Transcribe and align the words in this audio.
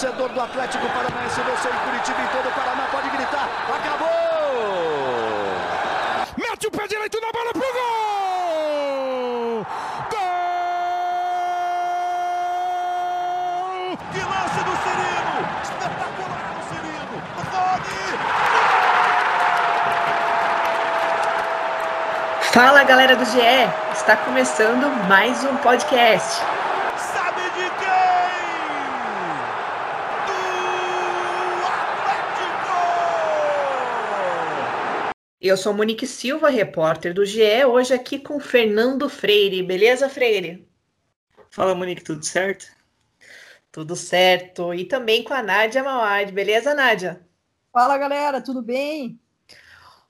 torcedor 0.00 0.30
do 0.30 0.40
Atlético 0.40 0.88
Paranaense, 0.88 1.42
você 1.42 1.68
em 1.68 1.72
Curitiba 1.84 2.22
e 2.22 2.28
todo 2.28 2.48
o 2.48 2.52
Paraná 2.52 2.86
pode 2.90 3.10
gritar. 3.10 3.46
Acabou! 3.68 4.08
Mete 6.38 6.66
o 6.68 6.70
pé 6.70 6.88
direito 6.88 7.20
na 7.20 7.30
bola 7.30 7.52
pro 7.52 7.60
gol! 7.60 7.70
Gol! 10.10 10.20
Que 14.12 14.20
lance 14.20 14.64
do 14.64 14.72
Cirino! 14.80 15.36
Espetacular 15.62 16.54
o 16.56 16.62
Cirino! 16.70 17.16
Rony! 17.52 18.08
Fala 22.52 22.84
galera 22.84 23.16
do 23.16 23.24
GE, 23.26 23.68
está 23.92 24.16
começando 24.16 24.86
mais 25.08 25.44
um 25.44 25.56
podcast. 25.58 26.42
Sabe 26.96 27.42
de 27.50 27.70
quem? 27.78 27.90
Do 30.26 30.32
Atlético! 31.66 32.80
Eu 35.40 35.56
sou 35.56 35.72
Monique 35.72 36.06
Silva, 36.06 36.50
repórter 36.50 37.14
do 37.14 37.24
GE, 37.24 37.64
hoje 37.64 37.94
aqui 37.94 38.18
com 38.18 38.38
Fernando 38.38 39.08
Freire. 39.08 39.62
Beleza, 39.62 40.06
Freire? 40.06 40.68
Fala, 41.50 41.74
Monique, 41.74 42.04
tudo 42.04 42.22
certo? 42.22 42.66
Tudo 43.72 43.96
certo. 43.96 44.74
E 44.74 44.84
também 44.84 45.24
com 45.24 45.32
a 45.32 45.42
Nádia 45.42 45.82
Mauad. 45.82 46.30
Beleza, 46.30 46.74
Nádia? 46.74 47.26
Fala, 47.72 47.96
galera, 47.96 48.42
tudo 48.42 48.60
bem? 48.60 49.18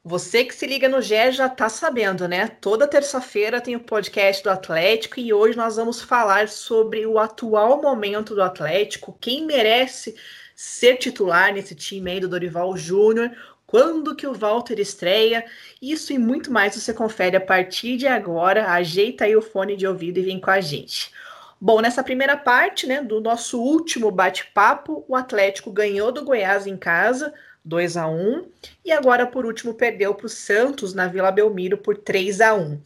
Você 0.03 0.45
que 0.45 0.53
se 0.53 0.67
liga 0.67 0.89
no 0.89 1.01
GE 1.01 1.31
já 1.31 1.49
tá 1.49 1.69
sabendo, 1.69 2.27
né? 2.27 2.49
Toda 2.49 2.89
terça-feira 2.89 3.61
tem 3.61 3.77
o 3.77 3.85
podcast 3.85 4.43
do 4.43 4.51
Atlético 4.51 5.21
e 5.21 5.33
hoje 5.33 5.57
nós 5.57 5.77
vamos 5.77 6.03
falar 6.03 6.49
sobre 6.49 7.07
o 7.07 7.21
atual 7.21 7.81
momento 7.81 8.35
do 8.35 8.43
Atlético, 8.43 9.17
quem 9.21 9.47
merece 9.47 10.17
ser 10.57 10.97
titular 10.97 11.55
nesse 11.55 11.75
time 11.75 12.11
aí 12.11 12.21
do 12.21 12.29
Dorival 12.29 12.77
Júnior, 12.77 13.31
quando 13.71 14.17
que 14.17 14.27
o 14.27 14.35
Walter 14.35 14.81
estreia, 14.81 15.45
isso 15.81 16.13
e 16.13 16.19
muito 16.19 16.51
mais 16.51 16.75
você 16.75 16.93
confere 16.93 17.37
a 17.37 17.41
partir 17.41 17.97
de 17.97 18.05
agora. 18.05 18.73
Ajeita 18.73 19.27
aí 19.27 19.37
o 19.37 19.41
fone 19.41 19.77
de 19.77 19.87
ouvido 19.87 20.19
e 20.19 20.23
vem 20.23 20.41
com 20.41 20.51
a 20.51 20.61
gente. 20.61 21.13
Bom, 21.61 21.81
nessa 21.81 22.03
primeira 22.03 22.37
parte, 22.37 22.85
né, 22.85 23.01
do 23.01 23.21
nosso 23.21 23.63
último 23.63 24.11
bate-papo, 24.11 25.05
o 25.07 25.15
Atlético 25.15 25.71
ganhou 25.71 26.11
do 26.11 26.25
Goiás 26.25 26.67
em 26.67 26.77
casa, 26.77 27.33
2 27.65 27.97
a 27.97 28.09
1 28.09 28.45
e 28.85 28.91
agora 28.91 29.25
por 29.25 29.47
último 29.47 29.75
perdeu 29.75 30.17
para 30.17 30.27
o 30.27 30.29
Santos 30.29 30.93
na 30.93 31.07
Vila 31.07 31.31
Belmiro 31.31 31.79
por 31.79 31.97
3 31.97 32.41
a 32.41 32.55
1. 32.55 32.81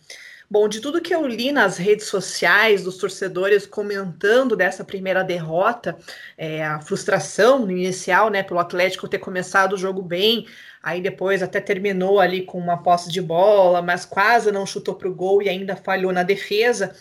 Bom, 0.51 0.69
de 0.69 0.81
tudo 0.81 1.01
que 1.01 1.15
eu 1.15 1.27
li 1.27 1.51
nas 1.51 1.79
redes 1.79 2.07
sociais 2.07 2.85
dos 2.85 2.99
torcedores 2.99 3.67
comentando 3.67 4.55
dessa 4.55 4.85
primeira 4.85 5.25
derrota, 5.25 5.97
é, 6.37 6.65
a 6.65 6.81
frustração 6.81 7.69
inicial, 7.71 8.31
né, 8.31 8.43
pelo 8.43 8.61
Atlético 8.61 9.09
ter 9.09 9.19
começado 9.19 9.73
o 9.73 9.79
jogo 9.79 10.03
bem, 10.03 10.47
aí 10.83 11.01
depois 11.01 11.43
até 11.43 11.61
terminou 11.61 12.21
ali 12.21 12.43
com 12.43 12.59
uma 12.59 12.83
posse 12.83 13.11
de 13.11 13.23
bola, 13.23 13.81
mas 13.81 14.05
quase 14.05 14.53
não 14.53 14.67
chutou 14.67 14.95
para 14.95 15.09
o 15.09 15.15
gol 15.15 15.43
e 15.43 15.49
ainda 15.49 15.77
falhou 15.77 16.13
na 16.13 16.23
defesa. 16.23 16.95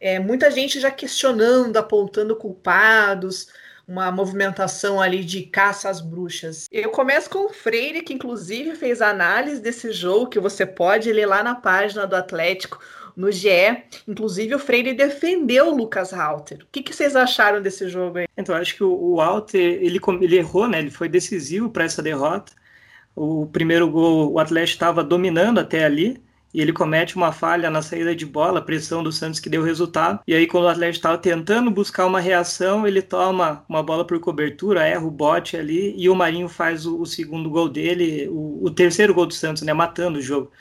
É, 0.00 0.18
muita 0.20 0.50
gente 0.50 0.78
já 0.78 0.90
questionando, 0.90 1.76
apontando 1.76 2.36
culpados, 2.36 3.48
uma 3.86 4.10
movimentação 4.10 5.00
ali 5.00 5.24
de 5.24 5.42
caça 5.42 5.88
às 5.88 6.00
bruxas. 6.00 6.66
Eu 6.70 6.90
começo 6.90 7.28
com 7.28 7.46
o 7.46 7.52
Freire, 7.52 8.02
que 8.02 8.14
inclusive 8.14 8.74
fez 8.76 9.02
análise 9.02 9.60
desse 9.60 9.92
jogo, 9.92 10.28
que 10.28 10.40
você 10.40 10.64
pode 10.64 11.12
ler 11.12 11.26
lá 11.26 11.42
na 11.42 11.54
página 11.54 12.06
do 12.06 12.16
Atlético, 12.16 12.78
no 13.16 13.30
GE. 13.30 13.48
Inclusive, 14.08 14.54
o 14.54 14.58
Freire 14.58 14.92
defendeu 14.92 15.68
o 15.68 15.76
Lucas 15.76 16.12
Halter. 16.12 16.58
O 16.62 16.66
que, 16.72 16.82
que 16.82 16.94
vocês 16.94 17.14
acharam 17.14 17.62
desse 17.62 17.88
jogo 17.88 18.18
aí? 18.18 18.26
Então, 18.36 18.54
acho 18.54 18.74
que 18.74 18.82
o, 18.82 18.92
o 18.92 19.20
Alter, 19.20 19.60
ele, 19.60 20.00
ele 20.20 20.36
errou, 20.36 20.68
né? 20.68 20.78
Ele 20.78 20.90
foi 20.90 21.08
decisivo 21.08 21.70
para 21.70 21.84
essa 21.84 22.02
derrota. 22.02 22.52
O 23.14 23.46
primeiro 23.46 23.88
gol, 23.88 24.32
o 24.32 24.38
Atlético 24.38 24.74
estava 24.74 25.04
dominando 25.04 25.60
até 25.60 25.84
ali, 25.84 26.20
e 26.54 26.60
ele 26.60 26.72
comete 26.72 27.16
uma 27.16 27.32
falha 27.32 27.68
na 27.68 27.82
saída 27.82 28.14
de 28.14 28.24
bola, 28.24 28.62
pressão 28.62 29.02
do 29.02 29.10
Santos 29.10 29.40
que 29.40 29.50
deu 29.50 29.60
resultado. 29.60 30.20
E 30.24 30.32
aí, 30.32 30.46
quando 30.46 30.64
o 30.64 30.68
Atlético 30.68 30.98
estava 30.98 31.18
tentando 31.18 31.68
buscar 31.68 32.06
uma 32.06 32.20
reação, 32.20 32.86
ele 32.86 33.02
toma 33.02 33.64
uma 33.68 33.82
bola 33.82 34.06
por 34.06 34.20
cobertura, 34.20 34.86
erra 34.86 35.04
o 35.04 35.10
bote 35.10 35.56
ali, 35.56 35.92
e 35.98 36.08
o 36.08 36.14
Marinho 36.14 36.48
faz 36.48 36.86
o, 36.86 37.00
o 37.00 37.06
segundo 37.06 37.50
gol 37.50 37.68
dele, 37.68 38.28
o, 38.28 38.66
o, 38.66 38.70
terceiro 38.70 39.12
gol 39.12 39.26
do 39.26 39.34
Santos, 39.34 39.64
né, 39.64 39.72
matando 39.72 40.20
o 40.20 40.22
jogo. 40.22 40.52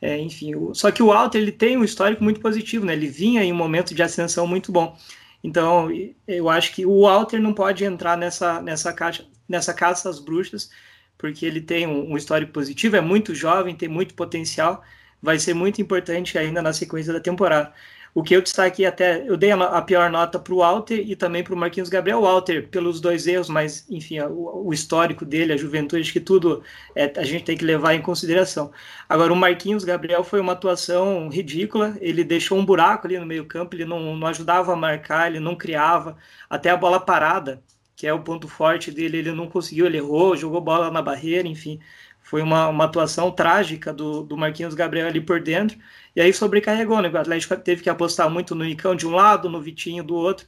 É, 0.00 0.16
enfim, 0.16 0.54
o, 0.54 0.72
só 0.74 0.92
que 0.92 1.02
o 1.02 1.12
Alto 1.12 1.36
ele 1.36 1.50
tem 1.50 1.76
um 1.76 1.82
histórico 1.82 2.22
muito 2.22 2.40
positivo, 2.40 2.86
né? 2.86 2.92
Ele 2.92 3.08
vinha 3.08 3.42
em 3.42 3.52
um 3.52 3.56
momento 3.56 3.94
de 3.94 4.02
ascensão 4.02 4.46
muito 4.46 4.70
bom. 4.70 4.96
Então, 5.42 5.88
eu 6.26 6.48
acho 6.48 6.72
que 6.72 6.86
o 6.86 7.02
Walter 7.02 7.40
não 7.40 7.52
pode 7.52 7.84
entrar 7.84 8.16
nessa, 8.16 8.62
nessa, 8.62 8.92
caixa, 8.92 9.26
nessa 9.48 9.74
caça 9.74 10.08
às 10.08 10.20
bruxas, 10.20 10.70
porque 11.18 11.44
ele 11.44 11.60
tem 11.60 11.84
um, 11.86 12.12
um 12.12 12.16
histórico 12.16 12.52
positivo, 12.52 12.96
é 12.96 13.00
muito 13.00 13.34
jovem, 13.34 13.74
tem 13.74 13.88
muito 13.88 14.14
potencial, 14.14 14.84
vai 15.22 15.38
ser 15.38 15.54
muito 15.54 15.80
importante 15.80 16.36
ainda 16.36 16.60
na 16.60 16.72
sequência 16.72 17.12
da 17.12 17.20
temporada. 17.20 17.72
O 18.14 18.22
que 18.22 18.36
eu 18.36 18.42
destaquei 18.42 18.84
até, 18.84 19.26
eu 19.26 19.38
dei 19.38 19.52
a, 19.52 19.80
pior 19.80 20.10
nota 20.10 20.38
para 20.38 20.52
o 20.52 20.58
Walter 20.58 21.00
e 21.00 21.16
também 21.16 21.42
para 21.42 21.54
o 21.54 21.56
Marquinhos 21.56 21.88
Gabriel 21.88 22.20
Walter, 22.20 22.68
pelos 22.68 23.00
dois 23.00 23.26
erros, 23.26 23.48
mas 23.48 23.86
enfim, 23.88 24.20
o, 24.20 24.66
o 24.66 24.72
histórico 24.74 25.24
dele, 25.24 25.54
a 25.54 25.56
juventude, 25.56 26.02
acho 26.02 26.12
que 26.12 26.20
tudo 26.20 26.62
é, 26.94 27.10
a 27.16 27.24
gente 27.24 27.44
tem 27.44 27.56
que 27.56 27.64
levar 27.64 27.94
em 27.94 28.02
consideração. 28.02 28.70
Agora, 29.08 29.32
o 29.32 29.36
Marquinhos 29.36 29.82
Gabriel 29.82 30.22
foi 30.22 30.40
uma 30.40 30.52
atuação 30.52 31.30
ridícula, 31.30 31.96
ele 32.02 32.22
deixou 32.22 32.58
um 32.58 32.66
buraco 32.66 33.06
ali 33.06 33.18
no 33.18 33.24
meio-campo, 33.24 33.74
ele 33.74 33.86
não, 33.86 34.14
não 34.14 34.26
ajudava 34.26 34.74
a 34.74 34.76
marcar, 34.76 35.28
ele 35.28 35.40
não 35.40 35.56
criava, 35.56 36.18
até 36.50 36.68
a 36.68 36.76
bola 36.76 37.00
parada, 37.00 37.62
que 37.96 38.06
é 38.06 38.12
o 38.12 38.22
ponto 38.22 38.48
forte 38.48 38.90
dele, 38.90 39.18
ele 39.18 39.32
não 39.32 39.48
conseguiu, 39.48 39.86
ele 39.86 39.98
errou, 39.98 40.36
jogou 40.36 40.60
bola 40.60 40.90
na 40.90 41.02
barreira, 41.02 41.46
enfim 41.46 41.80
foi 42.22 42.40
uma, 42.40 42.68
uma 42.68 42.84
atuação 42.84 43.30
trágica 43.30 43.92
do, 43.92 44.22
do 44.22 44.36
Marquinhos 44.36 44.74
Gabriel 44.74 45.08
ali 45.08 45.20
por 45.20 45.40
dentro, 45.40 45.78
e 46.14 46.20
aí 46.20 46.32
sobrecarregou, 46.32 47.00
né? 47.02 47.10
O 47.10 47.18
Atlético 47.18 47.56
teve 47.56 47.82
que 47.82 47.90
apostar 47.90 48.30
muito 48.30 48.54
no 48.54 48.64
Nicão 48.64 48.94
de 48.94 49.06
um 49.06 49.10
lado, 49.10 49.50
no 49.50 49.60
Vitinho 49.60 50.02
do 50.04 50.14
outro, 50.14 50.46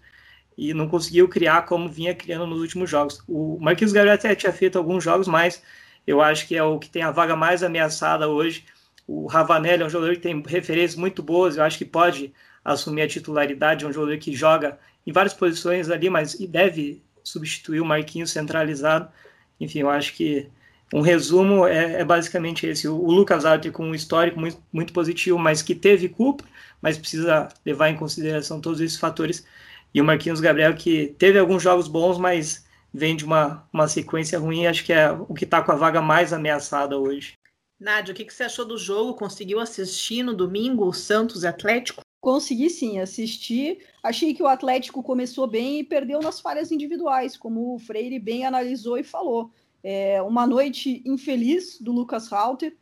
e 0.56 0.72
não 0.72 0.88
conseguiu 0.88 1.28
criar 1.28 1.62
como 1.62 1.88
vinha 1.88 2.14
criando 2.14 2.46
nos 2.46 2.60
últimos 2.60 2.88
jogos. 2.88 3.22
O 3.28 3.58
Marquinhos 3.60 3.92
Gabriel 3.92 4.14
até 4.14 4.34
tinha 4.34 4.52
feito 4.52 4.78
alguns 4.78 5.02
jogos, 5.02 5.26
mas 5.26 5.62
eu 6.06 6.22
acho 6.22 6.46
que 6.46 6.56
é 6.56 6.62
o 6.62 6.78
que 6.78 6.88
tem 6.88 7.02
a 7.02 7.10
vaga 7.10 7.34
mais 7.34 7.62
ameaçada 7.62 8.28
hoje. 8.28 8.64
O 9.06 9.26
Ravanelli 9.26 9.82
é 9.82 9.86
um 9.86 9.90
jogador 9.90 10.14
que 10.14 10.22
tem 10.22 10.42
referências 10.46 10.96
muito 10.96 11.22
boas, 11.22 11.56
eu 11.56 11.64
acho 11.64 11.76
que 11.76 11.84
pode 11.84 12.32
assumir 12.64 13.02
a 13.02 13.08
titularidade, 13.08 13.84
é 13.84 13.88
um 13.88 13.92
jogador 13.92 14.16
que 14.18 14.34
joga 14.34 14.78
em 15.06 15.12
várias 15.12 15.34
posições 15.34 15.90
ali, 15.90 16.08
mas 16.08 16.34
deve 16.38 17.02
substituir 17.24 17.80
o 17.80 17.84
Marquinhos 17.84 18.30
centralizado. 18.30 19.10
Enfim, 19.58 19.80
eu 19.80 19.90
acho 19.90 20.14
que 20.14 20.48
um 20.92 21.00
resumo 21.00 21.66
é, 21.66 22.00
é 22.00 22.04
basicamente 22.04 22.66
esse. 22.66 22.86
O, 22.86 23.10
Lucas 23.10 23.44
Arte 23.44 23.70
com 23.70 23.86
um 23.86 23.94
histórico 23.94 24.38
muito, 24.38 24.62
muito 24.72 24.92
positivo, 24.92 25.38
mas 25.38 25.62
que 25.62 25.74
teve 25.74 26.08
culpa, 26.08 26.44
mas 26.80 26.98
precisa 26.98 27.48
levar 27.64 27.88
em 27.88 27.96
consideração 27.96 28.60
todos 28.60 28.80
esses 28.80 28.98
fatores. 28.98 29.44
E 29.92 30.00
o 30.00 30.04
Marquinhos 30.04 30.40
Gabriel, 30.40 30.74
que 30.74 31.14
teve 31.18 31.38
alguns 31.38 31.62
jogos 31.62 31.88
bons, 31.88 32.18
mas 32.18 32.64
vem 32.92 33.16
de 33.16 33.24
uma, 33.24 33.66
uma 33.72 33.88
sequência 33.88 34.38
ruim, 34.38 34.66
acho 34.66 34.84
que 34.84 34.92
é 34.92 35.10
o 35.10 35.34
que 35.34 35.44
está 35.44 35.60
com 35.62 35.72
a 35.72 35.76
vaga 35.76 36.00
mais 36.00 36.32
ameaçada 36.32 36.96
hoje. 36.96 37.34
Nádia, 37.80 38.12
o 38.12 38.16
que, 38.16 38.24
que 38.24 38.32
você 38.32 38.44
achou 38.44 38.64
do 38.64 38.78
jogo? 38.78 39.14
Conseguiu 39.14 39.58
assistir 39.58 40.22
no 40.22 40.32
domingo 40.32 40.86
o 40.86 40.92
Santos 40.92 41.44
Atlético? 41.44 42.03
Consegui 42.24 42.70
sim, 42.70 42.98
assistir. 42.98 43.84
Achei 44.02 44.32
que 44.32 44.42
o 44.42 44.46
Atlético 44.46 45.02
começou 45.02 45.46
bem 45.46 45.80
e 45.80 45.84
perdeu 45.84 46.20
nas 46.20 46.40
falhas 46.40 46.72
individuais, 46.72 47.36
como 47.36 47.74
o 47.74 47.78
Freire 47.78 48.18
bem 48.18 48.46
analisou 48.46 48.96
e 48.96 49.04
falou. 49.04 49.50
É 49.82 50.22
uma 50.22 50.46
noite 50.46 51.02
infeliz 51.04 51.78
do 51.78 51.92
Lucas 51.92 52.32
Halter. 52.32 52.74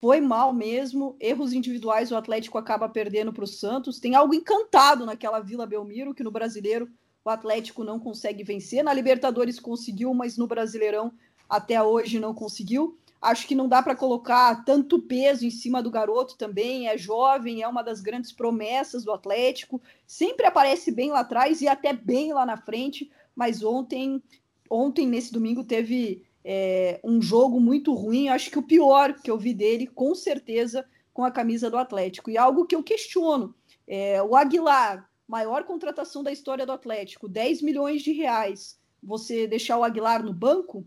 Foi 0.00 0.20
mal 0.20 0.52
mesmo. 0.52 1.14
Erros 1.20 1.52
individuais, 1.52 2.10
o 2.10 2.16
Atlético 2.16 2.58
acaba 2.58 2.88
perdendo 2.88 3.32
para 3.32 3.44
o 3.44 3.46
Santos. 3.46 4.00
Tem 4.00 4.16
algo 4.16 4.34
encantado 4.34 5.06
naquela 5.06 5.38
Vila 5.38 5.64
Belmiro, 5.64 6.12
que 6.12 6.24
no 6.24 6.32
brasileiro 6.32 6.90
o 7.24 7.30
Atlético 7.30 7.84
não 7.84 8.00
consegue 8.00 8.42
vencer. 8.42 8.82
Na 8.82 8.92
Libertadores 8.92 9.60
conseguiu, 9.60 10.12
mas 10.12 10.36
no 10.36 10.48
Brasileirão 10.48 11.12
até 11.48 11.80
hoje 11.80 12.18
não 12.18 12.34
conseguiu. 12.34 12.98
Acho 13.20 13.46
que 13.46 13.54
não 13.54 13.68
dá 13.68 13.82
para 13.82 13.96
colocar 13.96 14.64
tanto 14.64 15.02
peso 15.02 15.44
em 15.44 15.50
cima 15.50 15.82
do 15.82 15.90
garoto 15.90 16.36
também. 16.36 16.88
É 16.88 16.96
jovem, 16.96 17.62
é 17.62 17.68
uma 17.68 17.82
das 17.82 18.00
grandes 18.00 18.32
promessas 18.32 19.04
do 19.04 19.12
Atlético. 19.12 19.80
Sempre 20.06 20.46
aparece 20.46 20.90
bem 20.90 21.10
lá 21.10 21.20
atrás 21.20 21.60
e 21.60 21.68
até 21.68 21.92
bem 21.92 22.32
lá 22.32 22.46
na 22.46 22.56
frente. 22.56 23.10
Mas 23.34 23.62
ontem 23.62 24.22
ontem, 24.70 25.06
nesse 25.06 25.32
domingo, 25.32 25.64
teve 25.64 26.22
é, 26.44 27.00
um 27.02 27.20
jogo 27.20 27.60
muito 27.60 27.94
ruim. 27.94 28.28
Acho 28.28 28.50
que 28.50 28.58
o 28.58 28.62
pior 28.62 29.14
que 29.14 29.30
eu 29.30 29.38
vi 29.38 29.54
dele, 29.54 29.86
com 29.86 30.14
certeza, 30.14 30.84
com 31.12 31.24
a 31.24 31.30
camisa 31.30 31.70
do 31.70 31.78
Atlético. 31.78 32.30
E 32.30 32.38
algo 32.38 32.66
que 32.66 32.74
eu 32.74 32.82
questiono: 32.82 33.54
é, 33.86 34.22
o 34.22 34.36
Aguilar, 34.36 35.08
maior 35.26 35.64
contratação 35.64 36.22
da 36.22 36.32
história 36.32 36.66
do 36.66 36.72
Atlético, 36.72 37.28
10 37.28 37.62
milhões 37.62 38.02
de 38.02 38.12
reais. 38.12 38.78
Você 39.02 39.46
deixar 39.46 39.78
o 39.78 39.84
Aguilar 39.84 40.22
no 40.22 40.32
banco? 40.32 40.84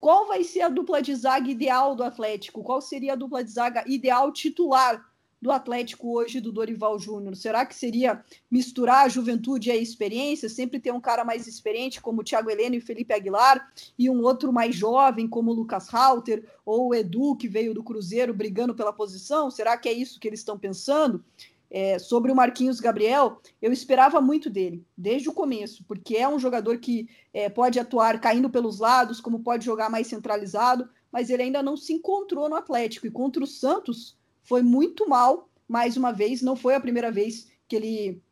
Qual 0.00 0.26
vai 0.26 0.44
ser 0.44 0.60
a 0.60 0.68
dupla 0.68 1.00
de 1.00 1.14
zaga 1.14 1.50
ideal 1.50 1.94
do 1.94 2.04
Atlético? 2.04 2.62
Qual 2.62 2.80
seria 2.80 3.14
a 3.14 3.16
dupla 3.16 3.42
de 3.42 3.50
zaga 3.50 3.84
ideal 3.86 4.30
titular 4.32 5.04
do 5.40 5.50
Atlético 5.50 6.16
hoje 6.16 6.40
do 6.40 6.52
Dorival 6.52 6.98
Júnior? 6.98 7.34
Será 7.36 7.64
que 7.64 7.74
seria 7.74 8.24
misturar 8.50 9.06
a 9.06 9.08
juventude 9.08 9.68
e 9.68 9.72
a 9.72 9.76
experiência, 9.76 10.48
sempre 10.48 10.78
ter 10.78 10.92
um 10.92 11.00
cara 11.00 11.24
mais 11.24 11.46
experiente 11.46 12.00
como 12.00 12.20
o 12.20 12.24
Thiago 12.24 12.50
Heleno 12.50 12.76
e 12.76 12.80
Felipe 12.80 13.14
Aguilar 13.14 13.72
e 13.98 14.08
um 14.10 14.22
outro 14.22 14.52
mais 14.52 14.74
jovem 14.74 15.28
como 15.28 15.50
o 15.50 15.54
Lucas 15.54 15.88
Halter 15.88 16.44
ou 16.64 16.88
o 16.88 16.94
Edu 16.94 17.36
que 17.36 17.48
veio 17.48 17.74
do 17.74 17.82
Cruzeiro 17.82 18.34
brigando 18.34 18.74
pela 18.74 18.92
posição? 18.92 19.50
Será 19.50 19.76
que 19.76 19.88
é 19.88 19.92
isso 19.92 20.20
que 20.20 20.28
eles 20.28 20.40
estão 20.40 20.58
pensando? 20.58 21.24
É, 21.70 21.98
sobre 21.98 22.30
o 22.30 22.34
Marquinhos 22.36 22.78
Gabriel, 22.78 23.40
eu 23.60 23.72
esperava 23.72 24.20
muito 24.20 24.48
dele, 24.48 24.86
desde 24.96 25.28
o 25.28 25.32
começo, 25.32 25.84
porque 25.84 26.16
é 26.16 26.28
um 26.28 26.38
jogador 26.38 26.78
que 26.78 27.08
é, 27.34 27.48
pode 27.48 27.78
atuar 27.78 28.20
caindo 28.20 28.48
pelos 28.48 28.78
lados, 28.78 29.20
como 29.20 29.42
pode 29.42 29.64
jogar 29.64 29.90
mais 29.90 30.06
centralizado, 30.06 30.88
mas 31.10 31.28
ele 31.28 31.42
ainda 31.42 31.62
não 31.62 31.76
se 31.76 31.92
encontrou 31.92 32.48
no 32.48 32.56
Atlético. 32.56 33.06
E 33.06 33.10
contra 33.10 33.42
o 33.42 33.46
Santos 33.46 34.16
foi 34.42 34.62
muito 34.62 35.08
mal, 35.08 35.48
mais 35.68 35.96
uma 35.96 36.12
vez. 36.12 36.42
Não 36.42 36.54
foi 36.54 36.74
a 36.74 36.80
primeira 36.80 37.10
vez 37.10 37.48
que 37.66 37.76
ele 37.76 38.22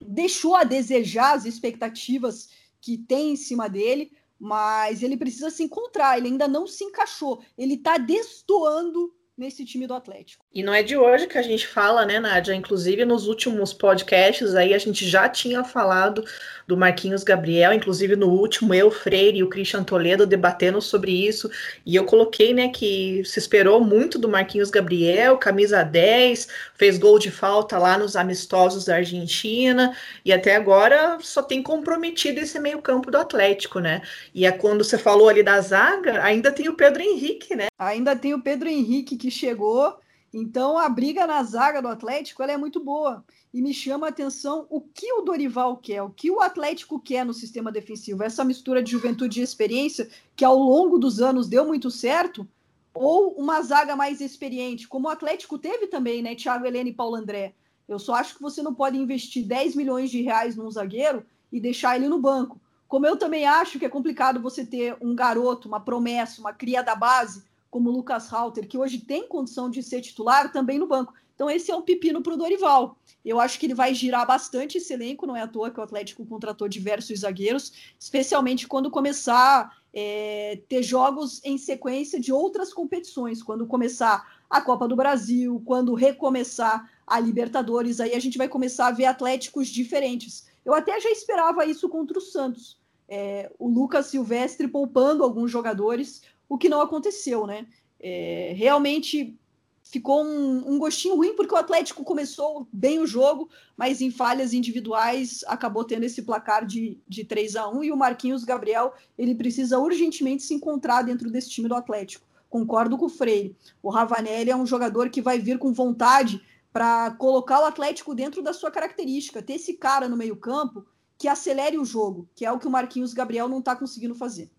deixou 0.00 0.56
a 0.56 0.64
desejar 0.64 1.36
as 1.36 1.44
expectativas 1.44 2.48
que 2.80 2.96
tem 2.96 3.32
em 3.32 3.36
cima 3.36 3.68
dele, 3.68 4.10
mas 4.38 5.02
ele 5.02 5.16
precisa 5.16 5.50
se 5.50 5.62
encontrar. 5.62 6.16
Ele 6.16 6.28
ainda 6.28 6.48
não 6.48 6.66
se 6.66 6.82
encaixou. 6.82 7.42
Ele 7.56 7.74
está 7.74 7.98
destoando 7.98 9.14
nesse 9.40 9.64
time 9.64 9.86
do 9.86 9.94
Atlético. 9.94 10.44
E 10.54 10.62
não 10.62 10.74
é 10.74 10.82
de 10.82 10.98
hoje 10.98 11.26
que 11.26 11.38
a 11.38 11.42
gente 11.42 11.66
fala, 11.66 12.04
né, 12.04 12.20
Nádia? 12.20 12.54
Inclusive 12.54 13.06
nos 13.06 13.26
últimos 13.26 13.72
podcasts 13.72 14.54
aí 14.54 14.74
a 14.74 14.78
gente 14.78 15.08
já 15.08 15.30
tinha 15.30 15.64
falado 15.64 16.22
do 16.68 16.76
Marquinhos 16.76 17.24
Gabriel, 17.24 17.72
inclusive 17.72 18.14
no 18.14 18.28
último 18.28 18.74
eu, 18.74 18.90
Freire 18.90 19.38
e 19.38 19.42
o 19.42 19.48
Christian 19.48 19.82
Toledo 19.82 20.26
debatendo 20.26 20.80
sobre 20.80 21.10
isso, 21.10 21.50
e 21.84 21.96
eu 21.96 22.04
coloquei, 22.04 22.54
né, 22.54 22.68
que 22.68 23.24
se 23.24 23.40
esperou 23.40 23.80
muito 23.80 24.18
do 24.18 24.28
Marquinhos 24.28 24.70
Gabriel, 24.70 25.36
camisa 25.36 25.82
10, 25.82 26.46
fez 26.74 26.96
gol 26.96 27.18
de 27.18 27.30
falta 27.30 27.76
lá 27.76 27.98
nos 27.98 28.14
amistosos 28.14 28.84
da 28.84 28.96
Argentina, 28.96 29.96
e 30.24 30.32
até 30.32 30.54
agora 30.54 31.18
só 31.20 31.42
tem 31.42 31.60
comprometido 31.62 32.38
esse 32.38 32.60
meio-campo 32.60 33.10
do 33.10 33.18
Atlético, 33.18 33.80
né? 33.80 34.02
E 34.32 34.46
é 34.46 34.52
quando 34.52 34.84
você 34.84 34.98
falou 34.98 35.28
ali 35.28 35.42
da 35.42 35.60
zaga, 35.60 36.22
ainda 36.22 36.52
tem 36.52 36.68
o 36.68 36.74
Pedro 36.74 37.02
Henrique, 37.02 37.56
né? 37.56 37.66
Ainda 37.76 38.14
tem 38.14 38.34
o 38.34 38.42
Pedro 38.42 38.68
Henrique 38.68 39.16
que 39.16 39.29
chegou, 39.30 39.96
então 40.32 40.78
a 40.78 40.88
briga 40.88 41.26
na 41.26 41.42
zaga 41.42 41.82
do 41.82 41.88
Atlético 41.88 42.42
é 42.42 42.56
muito 42.56 42.78
boa 42.78 43.24
e 43.52 43.60
me 43.60 43.74
chama 43.74 44.06
a 44.06 44.10
atenção 44.10 44.66
o 44.70 44.80
que 44.80 45.12
o 45.14 45.22
Dorival 45.22 45.76
quer, 45.76 46.02
o 46.02 46.10
que 46.10 46.30
o 46.30 46.40
Atlético 46.40 47.00
quer 47.00 47.24
no 47.24 47.34
sistema 47.34 47.72
defensivo. 47.72 48.22
Essa 48.22 48.44
mistura 48.44 48.82
de 48.82 48.92
juventude 48.92 49.40
e 49.40 49.42
experiência 49.42 50.08
que 50.36 50.44
ao 50.44 50.56
longo 50.56 50.98
dos 50.98 51.20
anos 51.20 51.48
deu 51.48 51.66
muito 51.66 51.90
certo, 51.90 52.46
ou 52.94 53.32
uma 53.34 53.60
zaga 53.62 53.96
mais 53.96 54.20
experiente, 54.20 54.86
como 54.86 55.08
o 55.08 55.10
Atlético 55.10 55.58
teve 55.58 55.86
também, 55.86 56.22
né? 56.22 56.34
Thiago 56.34 56.66
Helena 56.66 56.90
e 56.90 56.94
Paulo 56.94 57.16
André. 57.16 57.54
Eu 57.88 57.98
só 57.98 58.14
acho 58.14 58.36
que 58.36 58.42
você 58.42 58.62
não 58.62 58.74
pode 58.74 58.96
investir 58.96 59.44
10 59.44 59.74
milhões 59.74 60.10
de 60.10 60.22
reais 60.22 60.54
num 60.54 60.70
zagueiro 60.70 61.24
e 61.52 61.60
deixar 61.60 61.96
ele 61.96 62.08
no 62.08 62.20
banco. 62.20 62.60
Como 62.86 63.06
eu 63.06 63.16
também 63.16 63.46
acho 63.46 63.78
que 63.78 63.84
é 63.84 63.88
complicado 63.88 64.40
você 64.40 64.64
ter 64.64 64.96
um 65.00 65.14
garoto, 65.14 65.68
uma 65.68 65.80
promessa, 65.80 66.40
uma 66.40 66.52
cria 66.52 66.82
da 66.82 66.94
base, 66.94 67.44
como 67.70 67.88
o 67.88 67.92
Lucas 67.92 68.28
Halter, 68.28 68.66
que 68.66 68.76
hoje 68.76 68.98
tem 68.98 69.28
condição 69.28 69.70
de 69.70 69.82
ser 69.82 70.00
titular 70.00 70.52
também 70.52 70.78
no 70.78 70.86
banco. 70.86 71.14
Então, 71.34 71.48
esse 71.48 71.70
é 71.70 71.76
um 71.76 71.80
pepino 71.80 72.20
para 72.20 72.34
o 72.34 72.36
Dorival. 72.36 72.98
Eu 73.24 73.40
acho 73.40 73.58
que 73.58 73.64
ele 73.64 73.74
vai 73.74 73.94
girar 73.94 74.26
bastante 74.26 74.76
esse 74.76 74.92
elenco, 74.92 75.26
não 75.26 75.36
é 75.36 75.42
à 75.42 75.48
toa 75.48 75.70
que 75.70 75.80
o 75.80 75.82
Atlético 75.82 76.26
contratou 76.26 76.68
diversos 76.68 77.20
zagueiros, 77.20 77.72
especialmente 77.98 78.68
quando 78.68 78.90
começar 78.90 79.74
é, 79.92 80.60
ter 80.68 80.82
jogos 80.82 81.40
em 81.44 81.56
sequência 81.58 82.20
de 82.20 82.32
outras 82.32 82.72
competições, 82.72 83.42
quando 83.42 83.66
começar 83.66 84.40
a 84.48 84.60
Copa 84.60 84.86
do 84.86 84.96
Brasil, 84.96 85.62
quando 85.64 85.94
recomeçar 85.94 86.90
a 87.06 87.18
Libertadores, 87.18 88.00
aí 88.00 88.14
a 88.14 88.20
gente 88.20 88.38
vai 88.38 88.48
começar 88.48 88.88
a 88.88 88.92
ver 88.92 89.06
Atléticos 89.06 89.68
diferentes. 89.68 90.48
Eu 90.64 90.74
até 90.74 91.00
já 91.00 91.10
esperava 91.10 91.64
isso 91.64 91.88
contra 91.88 92.18
o 92.18 92.20
Santos. 92.20 92.78
É, 93.08 93.50
o 93.58 93.68
Lucas 93.68 94.06
Silvestre 94.06 94.68
poupando 94.68 95.24
alguns 95.24 95.50
jogadores, 95.50 96.22
o 96.50 96.58
que 96.58 96.68
não 96.68 96.80
aconteceu, 96.80 97.46
né? 97.46 97.68
É, 98.00 98.52
realmente 98.56 99.38
ficou 99.84 100.24
um, 100.24 100.74
um, 100.74 100.78
gostinho 100.78 101.14
ruim 101.14 101.34
porque 101.36 101.54
o 101.54 101.56
Atlético 101.56 102.02
começou 102.02 102.66
bem 102.72 102.98
o 102.98 103.06
jogo, 103.06 103.48
mas 103.76 104.00
em 104.00 104.10
falhas 104.10 104.52
individuais 104.52 105.44
acabou 105.46 105.84
tendo 105.84 106.04
esse 106.04 106.22
placar 106.22 106.66
de, 106.66 106.98
de 107.08 107.24
3 107.24 107.54
a 107.54 107.68
1 107.68 107.84
e 107.84 107.92
o 107.92 107.96
Marquinhos 107.96 108.42
Gabriel 108.42 108.92
ele 109.16 109.34
precisa 109.34 109.78
urgentemente 109.78 110.42
se 110.42 110.52
encontrar 110.52 111.02
dentro 111.02 111.30
desse 111.30 111.50
time 111.50 111.68
do 111.68 111.74
Atlético. 111.74 112.26
Concordo 112.48 112.98
com 112.98 113.06
o 113.06 113.08
Freire. 113.08 113.56
O 113.80 113.88
Ravanelli 113.88 114.50
é 114.50 114.56
um 114.56 114.66
jogador 114.66 115.08
que 115.08 115.22
vai 115.22 115.38
vir 115.38 115.56
com 115.56 115.72
vontade 115.72 116.42
para 116.72 117.12
colocar 117.12 117.60
o 117.60 117.64
Atlético 117.64 118.12
dentro 118.12 118.42
da 118.42 118.52
sua 118.52 118.72
característica, 118.72 119.42
ter 119.42 119.54
esse 119.54 119.74
cara 119.74 120.08
no 120.08 120.16
meio-campo 120.16 120.84
que 121.16 121.28
acelere 121.28 121.78
o 121.78 121.84
jogo, 121.84 122.28
que 122.34 122.44
é 122.44 122.50
o 122.50 122.58
que 122.58 122.66
o 122.66 122.70
Marquinhos 122.70 123.14
Gabriel 123.14 123.48
não 123.48 123.60
está 123.60 123.76
conseguindo 123.76 124.16
fazer. 124.16 124.50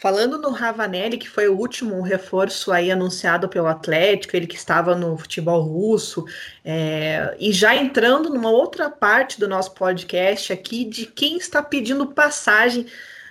Falando 0.00 0.36
no 0.36 0.50
Ravanelli, 0.50 1.16
que 1.16 1.28
foi 1.28 1.48
o 1.48 1.56
último 1.56 2.02
reforço 2.02 2.70
aí 2.70 2.90
anunciado 2.90 3.48
pelo 3.48 3.66
Atlético, 3.66 4.36
ele 4.36 4.46
que 4.46 4.54
estava 4.56 4.94
no 4.94 5.16
futebol 5.16 5.62
russo, 5.62 6.24
é, 6.62 7.34
e 7.38 7.50
já 7.50 7.74
entrando 7.74 8.28
numa 8.28 8.50
outra 8.50 8.90
parte 8.90 9.40
do 9.40 9.48
nosso 9.48 9.72
podcast 9.72 10.52
aqui 10.52 10.84
de 10.84 11.06
quem 11.06 11.38
está 11.38 11.62
pedindo 11.62 12.08
passagem 12.08 12.86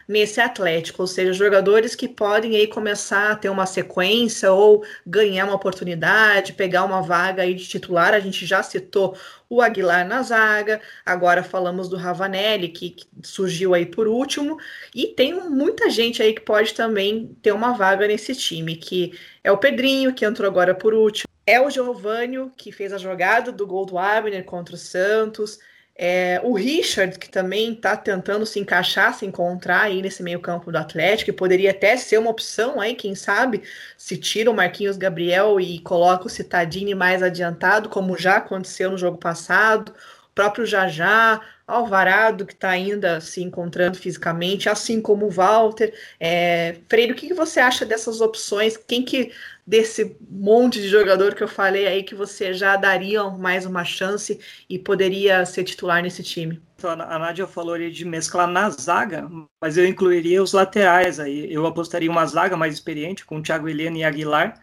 nesse 0.08 0.40
Atlético, 0.40 1.02
ou 1.02 1.08
seja, 1.08 1.34
jogadores 1.34 1.96
que 1.96 2.08
podem 2.08 2.56
aí 2.56 2.68
começar 2.68 3.32
a 3.32 3.36
ter 3.36 3.50
uma 3.50 3.66
sequência 3.66 4.52
ou 4.52 4.84
ganhar 5.06 5.46
uma 5.46 5.56
oportunidade, 5.56 6.54
pegar 6.54 6.84
uma 6.84 7.02
vaga 7.02 7.44
aí 7.44 7.54
de 7.54 7.68
titular. 7.68 8.14
A 8.14 8.20
gente 8.20 8.46
já 8.46 8.62
citou 8.62 9.18
o 9.50 9.62
Aguilar 9.62 10.08
na 10.08 10.22
zaga, 10.22 10.82
agora 11.06 11.44
falamos 11.44 11.88
do 11.90 11.98
Ravanelli, 11.98 12.70
que, 12.70 12.92
que 12.92 13.08
surgiu 13.24 13.74
aí 13.74 13.86
por 13.86 14.08
último, 14.08 14.58
e 14.94 15.08
tem 15.08 15.34
muita 15.34 15.90
gente 15.90 16.22
aí 16.22 16.34
que 16.34 16.42
pode 16.42 16.74
também 16.74 17.36
ter 17.42 17.52
uma 17.52 17.74
vaga 17.74 18.08
nesse 18.08 18.36
time, 18.36 18.76
que 18.76 19.14
é 19.44 19.52
o 19.52 19.58
Pedrinho, 19.58 20.14
que 20.14 20.26
entrou 20.26 20.50
agora 20.50 20.74
por 20.74 20.94
último, 20.94 21.30
é 21.46 21.62
o 21.62 21.70
Giovânio, 21.70 22.52
que 22.58 22.72
fez 22.72 22.92
a 22.92 22.98
jogada 22.98 23.52
do 23.52 23.68
gol 23.68 23.86
do 23.86 24.00
Abner 24.00 24.44
contra 24.44 24.76
o 24.76 24.80
Santos, 24.80 25.60
é, 25.98 26.42
o 26.44 26.54
Richard, 26.54 27.18
que 27.18 27.30
também 27.30 27.72
está 27.72 27.96
tentando 27.96 28.46
se 28.46 28.60
encaixar, 28.60 29.14
se 29.14 29.26
encontrar 29.26 29.84
aí 29.84 30.02
nesse 30.02 30.22
meio 30.22 30.42
campo 30.42 30.70
do 30.70 30.78
Atlético, 30.78 31.32
que 31.32 31.38
poderia 31.38 31.72
até 31.72 31.96
ser 31.96 32.18
uma 32.18 32.30
opção 32.30 32.82
aí, 32.82 32.96
quem 32.96 33.16
sabe, 33.16 33.64
se 33.98 34.18
tira 34.18 34.52
o 34.52 34.54
Marquinhos 34.54 34.98
Gabriel 34.98 35.58
e 35.60 35.80
coloca 35.80 36.28
o 36.28 36.30
Citadini 36.30 36.94
mais 36.94 37.24
adiantado, 37.24 37.88
como 37.88 38.18
já 38.18 38.38
aconteceu 38.38 38.92
no 38.92 38.98
jogo 38.98 39.18
passado, 39.18 39.94
próprio 40.36 40.66
Jajá, 40.66 41.42
Alvarado, 41.66 42.46
que 42.46 42.54
está 42.54 42.70
ainda 42.70 43.20
se 43.20 43.42
encontrando 43.42 43.98
fisicamente, 43.98 44.70
assim 44.70 45.02
como 45.02 45.26
o 45.26 45.32
Walter. 45.32 45.94
É, 46.20 46.76
Freire, 46.88 47.14
o 47.14 47.16
que, 47.16 47.28
que 47.28 47.34
você 47.34 47.60
acha 47.60 47.86
dessas 47.86 48.22
opções? 48.22 48.78
Quem 48.78 49.02
que 49.02 49.32
desse 49.66 50.16
monte 50.30 50.80
de 50.80 50.88
jogador 50.88 51.34
que 51.34 51.42
eu 51.42 51.48
falei 51.48 51.88
aí 51.88 52.04
que 52.04 52.14
você 52.14 52.54
já 52.54 52.76
daria 52.76 53.24
mais 53.32 53.66
uma 53.66 53.84
chance 53.84 54.40
e 54.70 54.78
poderia 54.78 55.44
ser 55.46 55.64
titular 55.64 56.04
nesse 56.04 56.22
time? 56.22 56.62
Então, 56.78 56.92
a 56.92 57.18
Nádia 57.18 57.48
falou 57.48 57.74
ali 57.74 57.90
de 57.90 58.06
mesclar 58.06 58.48
na 58.48 58.70
zaga, 58.70 59.28
mas 59.60 59.78
eu 59.78 59.88
incluiria 59.88 60.44
os 60.44 60.54
laterais 60.54 61.20
aí. 61.20 61.52
Eu 61.52 61.66
apostaria 61.66 62.12
uma 62.12 62.26
zaga 62.28 62.56
mais 62.56 62.76
experiente 62.76 63.26
com 63.26 63.38
o 63.38 63.42
Thiago 63.42 63.68
Helena 63.68 63.98
e 63.98 64.04
Aguilar. 64.04 64.62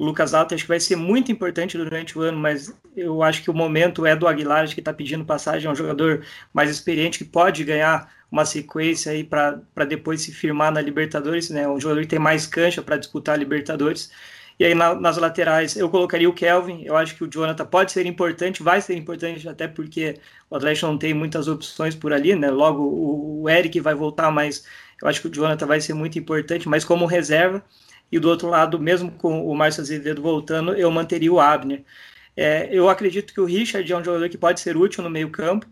O 0.00 0.04
Lucas 0.06 0.32
Alto 0.32 0.54
acho 0.54 0.64
que 0.64 0.68
vai 0.68 0.80
ser 0.80 0.96
muito 0.96 1.30
importante 1.30 1.76
durante 1.76 2.18
o 2.18 2.22
ano, 2.22 2.38
mas 2.38 2.74
eu 2.96 3.22
acho 3.22 3.42
que 3.42 3.50
o 3.50 3.54
momento 3.54 4.06
é 4.06 4.16
do 4.16 4.26
Aguilar, 4.26 4.64
acho 4.64 4.72
que 4.72 4.80
está 4.80 4.94
pedindo 4.94 5.26
passagem, 5.26 5.68
é 5.68 5.70
um 5.70 5.76
jogador 5.76 6.24
mais 6.54 6.70
experiente 6.70 7.18
que 7.18 7.24
pode 7.26 7.62
ganhar 7.64 8.10
uma 8.32 8.46
sequência 8.46 9.12
aí 9.12 9.22
para 9.22 9.84
depois 9.86 10.22
se 10.22 10.32
firmar 10.32 10.72
na 10.72 10.80
Libertadores, 10.80 11.50
né? 11.50 11.68
Um 11.68 11.78
jogador 11.78 12.00
que 12.00 12.06
tem 12.06 12.18
mais 12.18 12.46
cancha 12.46 12.80
para 12.80 12.96
disputar 12.96 13.34
a 13.34 13.38
Libertadores. 13.38 14.10
E 14.58 14.64
aí 14.64 14.74
na, 14.74 14.94
nas 14.94 15.18
laterais 15.18 15.76
eu 15.76 15.90
colocaria 15.90 16.30
o 16.30 16.32
Kelvin. 16.32 16.82
Eu 16.82 16.96
acho 16.96 17.14
que 17.14 17.22
o 17.22 17.28
Jonathan 17.30 17.66
pode 17.66 17.92
ser 17.92 18.06
importante, 18.06 18.62
vai 18.62 18.80
ser 18.80 18.96
importante, 18.96 19.46
até 19.46 19.68
porque 19.68 20.18
o 20.48 20.56
Atlético 20.56 20.86
não 20.86 20.96
tem 20.96 21.12
muitas 21.12 21.46
opções 21.46 21.94
por 21.94 22.14
ali, 22.14 22.34
né? 22.34 22.50
Logo 22.50 22.82
o, 22.82 23.42
o 23.42 23.50
Eric 23.50 23.78
vai 23.80 23.94
voltar, 23.94 24.30
mas 24.30 24.64
eu 25.02 25.06
acho 25.08 25.20
que 25.20 25.28
o 25.28 25.30
Jonathan 25.30 25.66
vai 25.66 25.80
ser 25.82 25.92
muito 25.92 26.18
importante, 26.18 26.66
mas 26.70 26.86
como 26.86 27.04
reserva. 27.04 27.62
E 28.10 28.18
do 28.18 28.28
outro 28.28 28.48
lado, 28.48 28.78
mesmo 28.78 29.10
com 29.12 29.46
o 29.46 29.54
Márcio 29.54 29.82
Azevedo 29.82 30.22
voltando, 30.22 30.74
eu 30.74 30.90
manteria 30.90 31.32
o 31.32 31.40
Abner. 31.40 31.84
É, 32.36 32.68
eu 32.72 32.88
acredito 32.88 33.32
que 33.32 33.40
o 33.40 33.44
Richard 33.44 33.90
é 33.92 33.96
um 33.96 34.04
jogador 34.04 34.28
que 34.28 34.38
pode 34.38 34.60
ser 34.60 34.76
útil 34.76 35.04
no 35.04 35.10
meio-campo. 35.10 35.66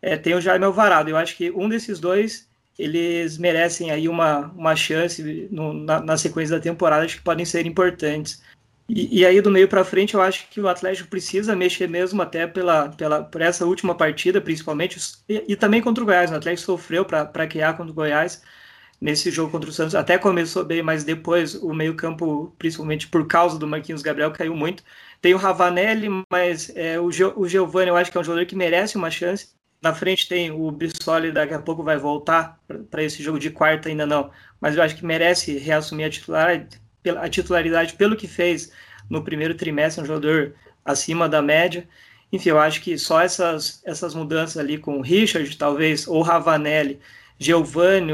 É, 0.00 0.16
tem 0.16 0.34
o 0.34 0.40
Jaime 0.40 0.64
Alvarado. 0.64 1.10
Eu 1.10 1.16
acho 1.16 1.36
que 1.36 1.50
um 1.50 1.68
desses 1.68 1.98
dois 1.98 2.50
eles 2.78 3.38
merecem 3.38 3.90
aí 3.90 4.08
uma, 4.08 4.50
uma 4.56 4.74
chance 4.74 5.48
no, 5.50 5.72
na, 5.72 6.00
na, 6.00 6.16
sequência 6.16 6.56
da 6.56 6.62
temporada, 6.62 7.04
acho 7.04 7.18
que 7.18 7.22
podem 7.22 7.44
ser 7.44 7.66
importantes. 7.66 8.42
E, 8.88 9.20
e 9.20 9.26
aí, 9.26 9.40
do 9.40 9.50
meio 9.50 9.68
para 9.68 9.84
frente, 9.84 10.14
eu 10.14 10.22
acho 10.22 10.48
que 10.48 10.60
o 10.60 10.68
Atlético 10.68 11.08
precisa 11.08 11.54
mexer 11.54 11.88
mesmo 11.88 12.20
até 12.20 12.46
pela, 12.46 12.88
pela, 12.90 13.22
por 13.22 13.40
essa 13.40 13.64
última 13.66 13.94
partida, 13.94 14.40
principalmente, 14.40 14.98
e, 15.28 15.44
e 15.48 15.56
também 15.56 15.80
contra 15.80 16.02
o 16.02 16.06
Goiás. 16.06 16.30
O 16.30 16.34
Atlético 16.34 16.66
sofreu 16.66 17.04
para 17.04 17.46
criar 17.46 17.74
contra 17.74 17.92
o 17.92 17.94
Goiás. 17.94 18.42
Nesse 19.02 19.32
jogo 19.32 19.50
contra 19.50 19.68
o 19.68 19.72
Santos. 19.72 19.96
Até 19.96 20.16
começou 20.16 20.64
bem, 20.64 20.80
mas 20.80 21.02
depois 21.02 21.56
o 21.56 21.74
meio-campo, 21.74 22.54
principalmente 22.56 23.08
por 23.08 23.26
causa 23.26 23.58
do 23.58 23.66
Marquinhos 23.66 24.00
Gabriel, 24.00 24.30
caiu 24.30 24.54
muito. 24.54 24.84
Tem 25.20 25.34
o 25.34 25.38
Ravanelli, 25.38 26.08
mas 26.30 26.70
é, 26.76 27.00
o, 27.00 27.10
Gio, 27.10 27.32
o 27.36 27.48
Giovanni 27.48 27.88
eu 27.88 27.96
acho 27.96 28.12
que 28.12 28.16
é 28.16 28.20
um 28.20 28.24
jogador 28.24 28.46
que 28.46 28.54
merece 28.54 28.96
uma 28.96 29.10
chance. 29.10 29.48
Na 29.82 29.92
frente 29.92 30.28
tem 30.28 30.52
o 30.52 30.70
Bissoli, 30.70 31.32
daqui 31.32 31.52
a 31.52 31.58
pouco 31.58 31.82
vai 31.82 31.98
voltar 31.98 32.60
para 32.88 33.02
esse 33.02 33.20
jogo 33.20 33.40
de 33.40 33.50
quarta, 33.50 33.88
ainda 33.88 34.06
não. 34.06 34.30
Mas 34.60 34.76
eu 34.76 34.82
acho 34.84 34.94
que 34.94 35.04
merece 35.04 35.58
reassumir 35.58 36.06
a, 36.06 36.10
titular, 36.10 36.68
a 37.20 37.28
titularidade 37.28 37.94
pelo 37.94 38.14
que 38.14 38.28
fez 38.28 38.70
no 39.10 39.24
primeiro 39.24 39.56
trimestre, 39.56 40.00
um 40.00 40.06
jogador 40.06 40.54
acima 40.84 41.28
da 41.28 41.42
média. 41.42 41.88
Enfim, 42.32 42.50
eu 42.50 42.60
acho 42.60 42.80
que 42.80 42.96
só 42.96 43.20
essas, 43.20 43.82
essas 43.84 44.14
mudanças 44.14 44.58
ali 44.58 44.78
com 44.78 44.98
o 44.98 45.02
Richard, 45.02 45.56
talvez, 45.58 46.06
ou 46.06 46.22
Ravanelli, 46.22 47.00
Giovanni, 47.36 48.12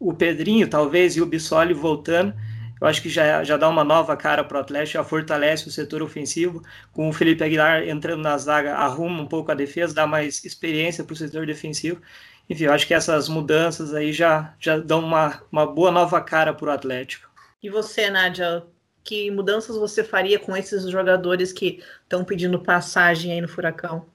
o 0.00 0.14
Pedrinho, 0.14 0.66
talvez, 0.68 1.14
e 1.14 1.20
o 1.20 1.26
Bissoli 1.26 1.74
voltando, 1.74 2.34
eu 2.80 2.86
acho 2.86 3.02
que 3.02 3.10
já, 3.10 3.44
já 3.44 3.58
dá 3.58 3.68
uma 3.68 3.84
nova 3.84 4.16
cara 4.16 4.42
para 4.42 4.56
o 4.56 4.60
Atlético, 4.60 4.94
já 4.94 5.04
fortalece 5.04 5.68
o 5.68 5.70
setor 5.70 6.02
ofensivo. 6.02 6.62
Com 6.92 7.10
o 7.10 7.12
Felipe 7.12 7.44
Aguilar 7.44 7.86
entrando 7.86 8.22
na 8.22 8.38
zaga, 8.38 8.74
arruma 8.74 9.20
um 9.20 9.26
pouco 9.26 9.52
a 9.52 9.54
defesa, 9.54 9.94
dá 9.94 10.06
mais 10.06 10.42
experiência 10.42 11.04
para 11.04 11.12
o 11.12 11.16
setor 11.16 11.44
defensivo. 11.44 12.00
Enfim, 12.48 12.64
eu 12.64 12.72
acho 12.72 12.86
que 12.86 12.94
essas 12.94 13.28
mudanças 13.28 13.92
aí 13.92 14.12
já, 14.12 14.54
já 14.58 14.78
dão 14.78 15.00
uma, 15.00 15.42
uma 15.52 15.66
boa 15.66 15.90
nova 15.90 16.20
cara 16.22 16.54
para 16.54 16.68
o 16.68 16.72
Atlético. 16.72 17.28
E 17.62 17.68
você, 17.68 18.08
Nádia, 18.08 18.64
que 19.04 19.30
mudanças 19.30 19.76
você 19.76 20.02
faria 20.02 20.38
com 20.38 20.56
esses 20.56 20.88
jogadores 20.88 21.52
que 21.52 21.82
estão 22.02 22.24
pedindo 22.24 22.58
passagem 22.58 23.32
aí 23.32 23.40
no 23.42 23.48
Furacão? 23.48 24.06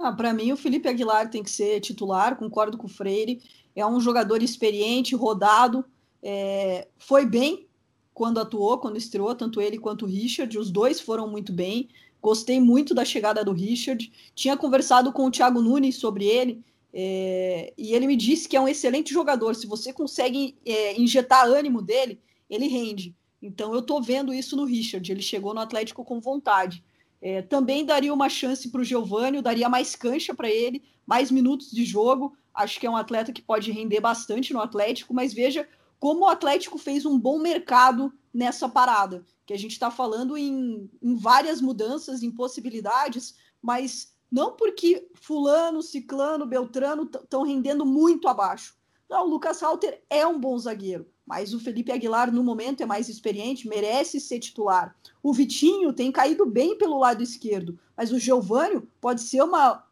Ah, 0.00 0.12
para 0.12 0.32
mim, 0.32 0.50
o 0.50 0.56
Felipe 0.56 0.88
Aguilar 0.88 1.28
tem 1.28 1.42
que 1.42 1.50
ser 1.50 1.78
titular, 1.80 2.34
concordo 2.36 2.78
com 2.78 2.86
o 2.86 2.90
Freire. 2.90 3.42
É 3.80 3.86
um 3.86 4.00
jogador 4.00 4.42
experiente, 4.42 5.14
rodado, 5.14 5.84
é, 6.22 6.88
foi 6.98 7.24
bem 7.24 7.66
quando 8.12 8.38
atuou, 8.38 8.78
quando 8.78 8.98
estreou, 8.98 9.34
tanto 9.34 9.60
ele 9.60 9.78
quanto 9.78 10.04
o 10.04 10.08
Richard. 10.08 10.58
Os 10.58 10.70
dois 10.70 11.00
foram 11.00 11.28
muito 11.28 11.52
bem. 11.52 11.88
Gostei 12.20 12.60
muito 12.60 12.94
da 12.94 13.04
chegada 13.04 13.44
do 13.44 13.52
Richard. 13.52 14.12
Tinha 14.34 14.56
conversado 14.56 15.12
com 15.12 15.24
o 15.24 15.30
Thiago 15.30 15.62
Nunes 15.62 15.96
sobre 15.96 16.26
ele. 16.26 16.62
É, 16.92 17.72
e 17.78 17.94
ele 17.94 18.06
me 18.06 18.16
disse 18.16 18.48
que 18.48 18.56
é 18.56 18.60
um 18.60 18.68
excelente 18.68 19.12
jogador. 19.12 19.54
Se 19.54 19.66
você 19.66 19.92
consegue 19.92 20.56
é, 20.66 21.00
injetar 21.00 21.46
ânimo 21.46 21.80
dele, 21.80 22.20
ele 22.48 22.66
rende. 22.66 23.14
Então 23.40 23.74
eu 23.74 23.80
tô 23.80 24.02
vendo 24.02 24.34
isso 24.34 24.54
no 24.54 24.64
Richard. 24.64 25.10
Ele 25.10 25.22
chegou 25.22 25.54
no 25.54 25.60
Atlético 25.60 26.04
com 26.04 26.20
vontade. 26.20 26.84
É, 27.20 27.42
também 27.42 27.84
daria 27.84 28.14
uma 28.14 28.28
chance 28.28 28.68
para 28.70 28.80
o 28.80 28.84
Giovanni, 28.84 29.42
daria 29.42 29.68
mais 29.68 29.94
cancha 29.94 30.34
para 30.34 30.48
ele, 30.48 30.82
mais 31.06 31.30
minutos 31.30 31.70
de 31.70 31.84
jogo. 31.84 32.34
Acho 32.54 32.80
que 32.80 32.86
é 32.86 32.90
um 32.90 32.96
atleta 32.96 33.32
que 33.32 33.42
pode 33.42 33.70
render 33.70 34.00
bastante 34.00 34.52
no 34.52 34.60
Atlético, 34.60 35.12
mas 35.12 35.34
veja 35.34 35.68
como 35.98 36.24
o 36.24 36.28
Atlético 36.28 36.78
fez 36.78 37.04
um 37.04 37.18
bom 37.18 37.38
mercado 37.38 38.12
nessa 38.32 38.68
parada. 38.68 39.24
Que 39.44 39.52
a 39.52 39.58
gente 39.58 39.72
está 39.72 39.90
falando 39.90 40.36
em, 40.36 40.90
em 41.02 41.14
várias 41.14 41.60
mudanças, 41.60 42.22
em 42.22 42.30
possibilidades, 42.30 43.34
mas 43.60 44.14
não 44.30 44.52
porque 44.52 45.10
Fulano, 45.14 45.82
Ciclano, 45.82 46.46
Beltrano 46.46 47.02
estão 47.02 47.42
rendendo 47.42 47.84
muito 47.84 48.28
abaixo. 48.28 48.74
Não, 49.08 49.26
o 49.26 49.28
Lucas 49.28 49.60
Halter 49.60 50.02
é 50.08 50.26
um 50.26 50.38
bom 50.38 50.56
zagueiro 50.56 51.09
mas 51.30 51.54
o 51.54 51.60
Felipe 51.60 51.92
Aguilar, 51.92 52.32
no 52.32 52.42
momento, 52.42 52.82
é 52.82 52.86
mais 52.86 53.08
experiente, 53.08 53.68
merece 53.68 54.18
ser 54.18 54.40
titular. 54.40 54.96
O 55.22 55.32
Vitinho 55.32 55.92
tem 55.92 56.10
caído 56.10 56.44
bem 56.44 56.76
pelo 56.76 56.98
lado 56.98 57.22
esquerdo, 57.22 57.78
mas 57.96 58.10
o 58.10 58.18
Giovânio 58.18 58.88
pode 59.00 59.20
ser 59.20 59.40
uma 59.40 59.86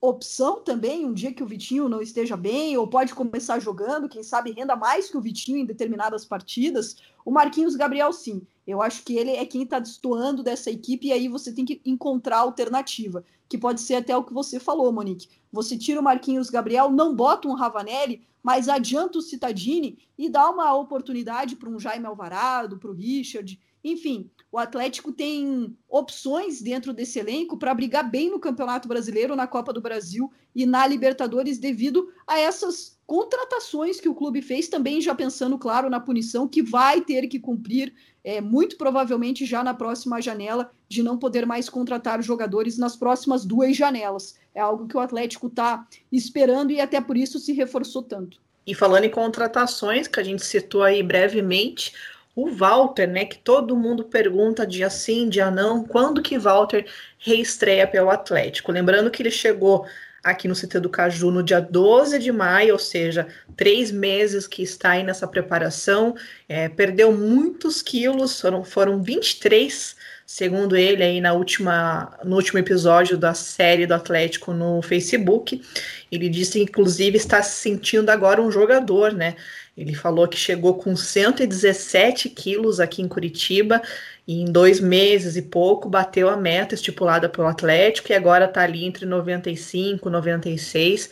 opção 0.00 0.62
também, 0.62 1.04
um 1.04 1.12
dia 1.12 1.32
que 1.32 1.42
o 1.42 1.46
Vitinho 1.46 1.88
não 1.88 2.00
esteja 2.00 2.36
bem, 2.36 2.76
ou 2.76 2.86
pode 2.86 3.12
começar 3.16 3.58
jogando, 3.58 4.08
quem 4.08 4.22
sabe 4.22 4.52
renda 4.52 4.76
mais 4.76 5.10
que 5.10 5.16
o 5.16 5.20
Vitinho 5.20 5.58
em 5.58 5.66
determinadas 5.66 6.24
partidas. 6.24 6.98
O 7.24 7.32
Marquinhos 7.32 7.74
Gabriel, 7.74 8.12
sim. 8.12 8.46
Eu 8.66 8.82
acho 8.82 9.02
que 9.04 9.16
ele 9.16 9.30
é 9.30 9.46
quem 9.46 9.62
está 9.62 9.78
destoando 9.78 10.42
dessa 10.42 10.70
equipe, 10.70 11.06
e 11.06 11.12
aí 11.12 11.28
você 11.28 11.52
tem 11.52 11.64
que 11.64 11.80
encontrar 11.84 12.38
alternativa, 12.38 13.24
que 13.48 13.56
pode 13.56 13.80
ser 13.80 13.94
até 13.94 14.16
o 14.16 14.24
que 14.24 14.32
você 14.32 14.58
falou, 14.58 14.92
Monique. 14.92 15.28
Você 15.52 15.78
tira 15.78 16.00
o 16.00 16.02
Marquinhos 16.02 16.50
Gabriel, 16.50 16.90
não 16.90 17.14
bota 17.14 17.46
um 17.46 17.54
Ravanelli, 17.54 18.26
mas 18.42 18.68
adianta 18.68 19.18
o 19.18 19.22
Citadini 19.22 19.98
e 20.16 20.28
dá 20.28 20.50
uma 20.50 20.74
oportunidade 20.74 21.56
para 21.56 21.68
um 21.68 21.78
Jaime 21.78 22.06
Alvarado, 22.06 22.78
para 22.78 22.90
o 22.90 22.94
Richard. 22.94 23.58
Enfim, 23.82 24.30
o 24.50 24.58
Atlético 24.58 25.12
tem 25.12 25.76
opções 25.88 26.62
dentro 26.62 26.92
desse 26.92 27.18
elenco 27.18 27.58
para 27.58 27.74
brigar 27.74 28.08
bem 28.08 28.30
no 28.30 28.38
Campeonato 28.38 28.88
Brasileiro, 28.88 29.36
na 29.36 29.46
Copa 29.46 29.72
do 29.72 29.80
Brasil 29.80 30.32
e 30.54 30.64
na 30.64 30.86
Libertadores, 30.86 31.58
devido 31.58 32.08
a 32.26 32.38
essas 32.38 32.96
contratações 33.06 34.00
que 34.00 34.08
o 34.08 34.14
clube 34.14 34.42
fez, 34.42 34.68
também 34.68 35.00
já 35.00 35.14
pensando, 35.14 35.58
claro, 35.58 35.90
na 35.90 36.00
punição 36.00 36.48
que 36.48 36.62
vai 36.62 37.00
ter 37.00 37.28
que 37.28 37.38
cumprir, 37.38 37.94
é, 38.24 38.40
muito 38.40 38.76
provavelmente 38.76 39.44
já 39.44 39.62
na 39.62 39.74
próxima 39.74 40.20
janela, 40.20 40.70
de 40.88 41.02
não 41.02 41.18
poder 41.18 41.46
mais 41.46 41.68
contratar 41.68 42.22
jogadores 42.22 42.78
nas 42.78 42.96
próximas 42.96 43.44
duas 43.44 43.76
janelas. 43.76 44.36
É 44.54 44.60
algo 44.60 44.88
que 44.88 44.96
o 44.96 45.00
Atlético 45.00 45.46
está 45.48 45.86
esperando 46.10 46.70
e 46.70 46.80
até 46.80 47.00
por 47.00 47.16
isso 47.16 47.38
se 47.38 47.52
reforçou 47.52 48.02
tanto. 48.02 48.40
E 48.66 48.74
falando 48.74 49.04
em 49.04 49.10
contratações, 49.10 50.08
que 50.08 50.18
a 50.18 50.24
gente 50.24 50.44
citou 50.44 50.82
aí 50.82 51.00
brevemente, 51.00 51.92
o 52.36 52.50
Walter, 52.50 53.08
né, 53.08 53.24
que 53.24 53.38
todo 53.38 53.74
mundo 53.74 54.04
pergunta 54.04 54.66
dia 54.66 54.90
sim, 54.90 55.26
dia 55.26 55.50
não, 55.50 55.82
quando 55.82 56.20
que 56.20 56.38
Walter 56.38 56.84
reestreia 57.18 57.86
pelo 57.86 58.10
Atlético. 58.10 58.70
Lembrando 58.70 59.10
que 59.10 59.22
ele 59.22 59.30
chegou 59.30 59.86
aqui 60.22 60.46
no 60.46 60.54
CT 60.54 60.80
do 60.80 60.90
Caju 60.90 61.30
no 61.30 61.42
dia 61.42 61.60
12 61.60 62.18
de 62.18 62.30
maio, 62.30 62.74
ou 62.74 62.78
seja, 62.78 63.26
três 63.56 63.90
meses 63.90 64.46
que 64.46 64.62
está 64.62 64.90
aí 64.90 65.02
nessa 65.02 65.26
preparação, 65.26 66.14
é, 66.46 66.68
perdeu 66.68 67.10
muitos 67.10 67.80
quilos, 67.80 68.38
foram, 68.38 68.62
foram 68.62 69.02
23 69.02 69.96
segundo 70.26 70.76
ele 70.76 71.04
aí 71.04 71.20
na 71.20 71.32
última, 71.32 72.18
no 72.24 72.34
último 72.34 72.58
episódio 72.58 73.16
da 73.16 73.32
série 73.32 73.86
do 73.86 73.94
Atlético 73.94 74.52
no 74.52 74.82
Facebook. 74.82 75.62
Ele 76.10 76.28
disse, 76.28 76.60
inclusive, 76.60 77.16
está 77.16 77.40
se 77.42 77.62
sentindo 77.62 78.10
agora 78.10 78.42
um 78.42 78.50
jogador, 78.50 79.12
né? 79.12 79.36
Ele 79.76 79.94
falou 79.94 80.26
que 80.26 80.36
chegou 80.36 80.74
com 80.74 80.96
117 80.96 82.30
quilos 82.30 82.80
aqui 82.80 83.02
em 83.02 83.08
Curitiba 83.08 83.82
e 84.26 84.42
em 84.42 84.46
dois 84.46 84.80
meses 84.80 85.36
e 85.36 85.42
pouco 85.42 85.88
bateu 85.88 86.28
a 86.28 86.36
meta 86.36 86.74
estipulada 86.74 87.28
pelo 87.28 87.46
Atlético 87.46 88.10
e 88.10 88.14
agora 88.14 88.46
está 88.46 88.62
ali 88.62 88.84
entre 88.84 89.06
95 89.06 90.08
e 90.08 90.12
96. 90.12 91.10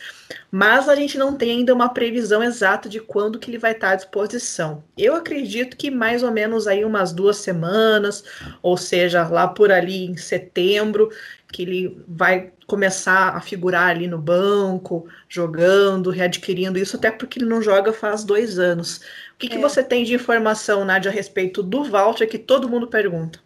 Mas 0.51 0.89
a 0.89 0.95
gente 0.95 1.17
não 1.17 1.33
tem 1.33 1.51
ainda 1.51 1.73
uma 1.73 1.89
previsão 1.89 2.43
exata 2.43 2.89
de 2.89 2.99
quando 2.99 3.39
que 3.39 3.49
ele 3.49 3.57
vai 3.57 3.71
estar 3.71 3.87
tá 3.87 3.93
à 3.93 3.95
disposição. 3.95 4.83
Eu 4.97 5.15
acredito 5.15 5.77
que 5.77 5.89
mais 5.89 6.23
ou 6.23 6.31
menos 6.31 6.67
aí 6.67 6.83
umas 6.83 7.13
duas 7.13 7.37
semanas, 7.37 8.23
ou 8.61 8.75
seja, 8.75 9.25
lá 9.27 9.47
por 9.47 9.71
ali 9.71 10.05
em 10.05 10.17
setembro, 10.17 11.09
que 11.53 11.61
ele 11.61 12.03
vai 12.05 12.51
começar 12.67 13.29
a 13.29 13.39
figurar 13.39 13.89
ali 13.89 14.07
no 14.07 14.17
banco, 14.17 15.07
jogando, 15.29 16.09
readquirindo 16.09 16.77
isso, 16.77 16.97
até 16.97 17.11
porque 17.11 17.39
ele 17.39 17.47
não 17.47 17.61
joga 17.61 17.93
faz 17.93 18.23
dois 18.25 18.59
anos. 18.59 19.01
O 19.35 19.37
que, 19.37 19.49
que 19.49 19.57
é. 19.57 19.61
você 19.61 19.83
tem 19.83 20.05
de 20.05 20.13
informação, 20.13 20.85
Nádia, 20.85 21.11
a 21.11 21.13
respeito 21.13 21.61
do 21.61 21.83
Walter, 21.83 22.25
que 22.27 22.39
todo 22.39 22.69
mundo 22.69 22.87
pergunta? 22.87 23.43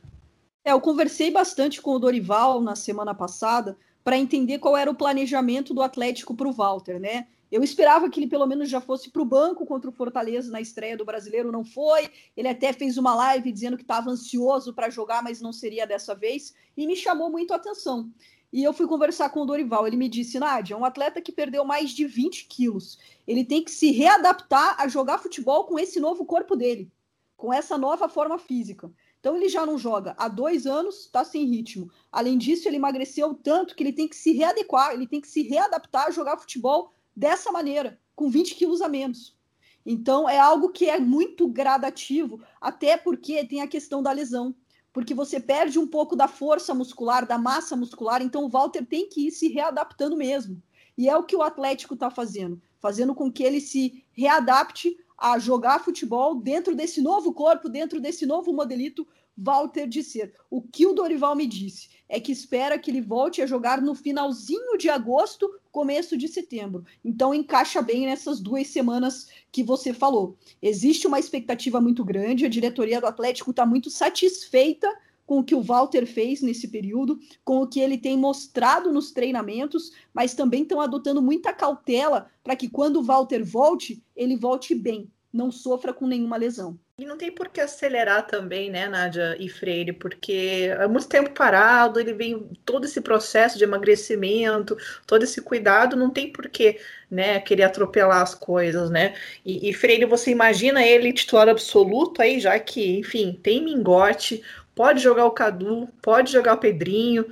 É, 0.64 0.72
eu 0.72 0.80
conversei 0.80 1.32
bastante 1.32 1.82
com 1.82 1.92
o 1.92 2.00
Dorival 2.00 2.62
na 2.62 2.76
semana 2.76 3.16
passada 3.16 3.76
para 4.04 4.18
entender 4.18 4.60
qual 4.60 4.78
era 4.78 4.90
o 4.90 4.96
planejamento 4.96 5.74
do 5.74 5.82
Atlético 5.82 6.36
para 6.36 6.48
o 6.48 6.54
Walter, 6.54 7.00
né? 7.00 7.26
Eu 7.52 7.64
esperava 7.64 8.08
que 8.08 8.20
ele 8.20 8.28
pelo 8.28 8.46
menos 8.46 8.70
já 8.70 8.80
fosse 8.80 9.10
para 9.10 9.22
o 9.24 9.26
banco 9.26 9.66
contra 9.66 9.90
o 9.90 9.94
Fortaleza 9.94 10.52
na 10.52 10.62
estreia 10.62 10.96
do 10.96 11.04
Brasileiro, 11.04 11.52
não 11.52 11.66
foi. 11.66 12.08
Ele 12.38 12.48
até 12.48 12.72
fez 12.72 12.96
uma 12.96 13.16
live 13.16 13.52
dizendo 13.52 13.76
que 13.76 13.82
estava 13.82 14.12
ansioso 14.12 14.72
para 14.76 14.92
jogar, 14.92 15.24
mas 15.24 15.42
não 15.42 15.52
seria 15.52 15.88
dessa 15.88 16.14
vez, 16.14 16.54
e 16.78 16.86
me 16.86 16.96
chamou 16.96 17.32
muito 17.32 17.52
a 17.52 17.56
atenção. 17.56 18.12
E 18.52 18.64
eu 18.64 18.74
fui 18.74 18.88
conversar 18.88 19.30
com 19.30 19.42
o 19.42 19.46
Dorival. 19.46 19.86
Ele 19.86 19.98
me 19.98 20.10
disse: 20.10 20.40
Nádia, 20.40 20.74
é 20.74 20.78
um 20.78 20.86
atleta 20.86 21.22
que 21.22 21.32
perdeu 21.32 21.64
mais 21.64 21.92
de 21.92 22.06
20 22.06 22.46
quilos. 22.48 22.98
Ele 23.28 23.46
tem 23.46 23.64
que 23.64 23.72
se 23.72 23.92
readaptar 23.92 24.76
a 24.80 24.88
jogar 24.88 25.20
futebol 25.20 25.66
com 25.66 25.78
esse 25.78 26.00
novo 26.00 26.26
corpo 26.26 26.56
dele, 26.56 26.92
com 27.38 27.54
essa 27.54 27.78
nova 27.78 28.10
forma 28.10 28.40
física. 28.40 28.92
Então 29.20 29.36
ele 29.36 29.50
já 29.50 29.66
não 29.66 29.78
joga 29.78 30.16
há 30.18 30.28
dois 30.28 30.66
anos, 30.66 31.02
está 31.02 31.24
sem 31.24 31.46
ritmo. 31.46 31.92
Além 32.12 32.38
disso, 32.38 32.68
ele 32.68 32.78
emagreceu 32.78 33.34
tanto 33.34 33.76
que 33.76 33.84
ele 33.84 33.94
tem 33.94 34.08
que 34.08 34.16
se 34.16 34.32
readequar, 34.32 34.94
ele 34.94 35.06
tem 35.06 35.20
que 35.20 35.28
se 35.28 35.44
readaptar 35.44 36.08
a 36.08 36.12
jogar 36.12 36.38
futebol 36.38 36.92
dessa 37.16 37.52
maneira, 37.52 38.00
com 38.16 38.30
20 38.30 38.56
quilos 38.56 38.82
a 38.82 38.88
menos. 38.88 39.38
Então, 39.86 40.30
é 40.30 40.38
algo 40.38 40.70
que 40.70 40.90
é 40.90 41.00
muito 41.00 41.48
gradativo, 41.48 42.42
até 42.62 42.96
porque 42.96 43.44
tem 43.46 43.62
a 43.62 43.68
questão 43.68 44.02
da 44.02 44.12
lesão. 44.12 44.56
Porque 44.92 45.14
você 45.14 45.40
perde 45.40 45.78
um 45.78 45.88
pouco 45.88 46.16
da 46.16 46.28
força 46.28 46.74
muscular, 46.74 47.26
da 47.26 47.38
massa 47.38 47.76
muscular, 47.76 48.22
então 48.22 48.46
o 48.46 48.50
Walter 48.50 48.86
tem 48.86 49.08
que 49.08 49.28
ir 49.28 49.32
se 49.32 49.48
readaptando 49.48 50.18
mesmo. 50.18 50.62
E 50.98 51.08
é 51.08 51.16
o 51.16 51.24
que 51.24 51.36
o 51.36 51.42
Atlético 51.42 51.94
está 51.94 52.10
fazendo, 52.10 52.62
fazendo 52.80 53.16
com 53.16 53.32
que 53.32 53.44
ele 53.44 53.62
se 53.62 54.04
readapte 54.12 54.98
a 55.18 55.38
jogar 55.38 55.84
futebol 55.84 56.36
dentro 56.36 56.76
desse 56.76 57.02
novo 57.02 57.34
corpo, 57.34 57.70
dentro 57.70 58.00
desse 58.00 58.26
novo 58.26 58.52
modelito 58.54 59.08
Walter 59.38 59.88
de 59.88 60.04
ser. 60.04 60.34
O 60.50 60.62
que 60.62 60.86
o 60.86 60.94
Dorival 60.94 61.36
me 61.36 61.48
disse 61.48 61.90
é 62.08 62.20
que 62.20 62.32
espera 62.32 62.78
que 62.78 62.92
ele 62.92 63.02
volte 63.02 63.42
a 63.42 63.46
jogar 63.46 63.82
no 63.82 63.96
finalzinho 63.96 64.78
de 64.78 64.90
agosto 64.90 65.50
começo 65.80 66.18
de 66.18 66.28
setembro. 66.28 66.84
Então 67.06 67.34
encaixa 67.34 67.82
bem 67.82 68.06
nessas 68.06 68.42
duas 68.42 68.68
semanas 68.68 69.30
que 69.50 69.64
você 69.64 69.94
falou. 69.94 70.36
Existe 70.62 71.08
uma 71.08 71.18
expectativa 71.18 71.80
muito 71.80 72.04
grande, 72.04 72.46
a 72.46 72.50
diretoria 72.50 73.00
do 73.00 73.08
Atlético 73.08 73.52
está 73.52 73.66
muito 73.66 73.90
satisfeita 73.90 74.94
com 75.26 75.40
o 75.40 75.44
que 75.44 75.56
o 75.56 75.62
Walter 75.62 76.06
fez 76.06 76.42
nesse 76.42 76.68
período, 76.68 77.18
com 77.46 77.62
o 77.62 77.68
que 77.68 77.80
ele 77.80 77.98
tem 77.98 78.18
mostrado 78.18 78.92
nos 78.92 79.14
treinamentos, 79.14 79.94
mas 80.14 80.34
também 80.34 80.64
estão 80.64 80.82
adotando 80.82 81.22
muita 81.22 81.54
cautela 81.54 82.30
para 82.44 82.58
que 82.58 82.68
quando 82.68 82.98
o 82.98 83.04
Walter 83.04 83.42
volte, 83.46 84.04
ele 84.18 84.36
volte 84.36 84.76
bem, 84.76 85.10
não 85.32 85.52
sofra 85.52 85.94
com 85.94 86.08
nenhuma 86.08 86.38
lesão. 86.38 86.78
E 86.98 87.06
não 87.06 87.18
tem 87.18 87.32
por 87.32 87.48
que 87.48 87.62
acelerar 87.62 88.28
também, 88.28 88.70
né, 88.70 88.88
Nádia 88.90 89.38
e 89.40 89.48
Freire, 89.48 89.94
porque 89.94 90.70
é 90.70 90.88
muito 90.88 91.08
tempo 91.08 91.30
parado, 91.30 92.00
ele 92.00 92.14
vem 92.14 92.50
todo 92.66 92.86
esse 92.86 93.00
processo 93.00 93.58
de 93.58 93.64
emagrecimento, 93.64 94.76
todo 95.08 95.24
esse 95.24 95.42
cuidado, 95.42 95.96
não 95.96 96.10
tem 96.10 96.32
por 96.32 96.50
que, 96.50 96.80
né, 97.10 97.40
querer 97.40 97.64
atropelar 97.64 98.22
as 98.22 98.36
coisas, 98.36 98.90
né? 98.90 99.16
E, 99.46 99.70
e 99.70 99.74
Freire, 99.74 100.06
você 100.06 100.32
imagina 100.32 100.84
ele 100.86 101.14
titular 101.14 101.48
absoluto 101.48 102.22
aí, 102.22 102.40
já 102.40 102.60
que, 102.60 102.98
enfim, 103.00 103.40
tem 103.42 103.64
mingote, 103.64 104.44
pode 104.76 105.00
jogar 105.02 105.26
o 105.26 105.32
Cadu, 105.32 105.88
pode 106.02 106.32
jogar 106.32 106.56
o 106.56 106.60
Pedrinho. 106.60 107.26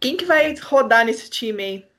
Quem 0.00 0.16
que 0.16 0.24
vai 0.24 0.54
rodar 0.54 1.04
nesse 1.04 1.30
time 1.30 1.62
aí? 1.62 1.89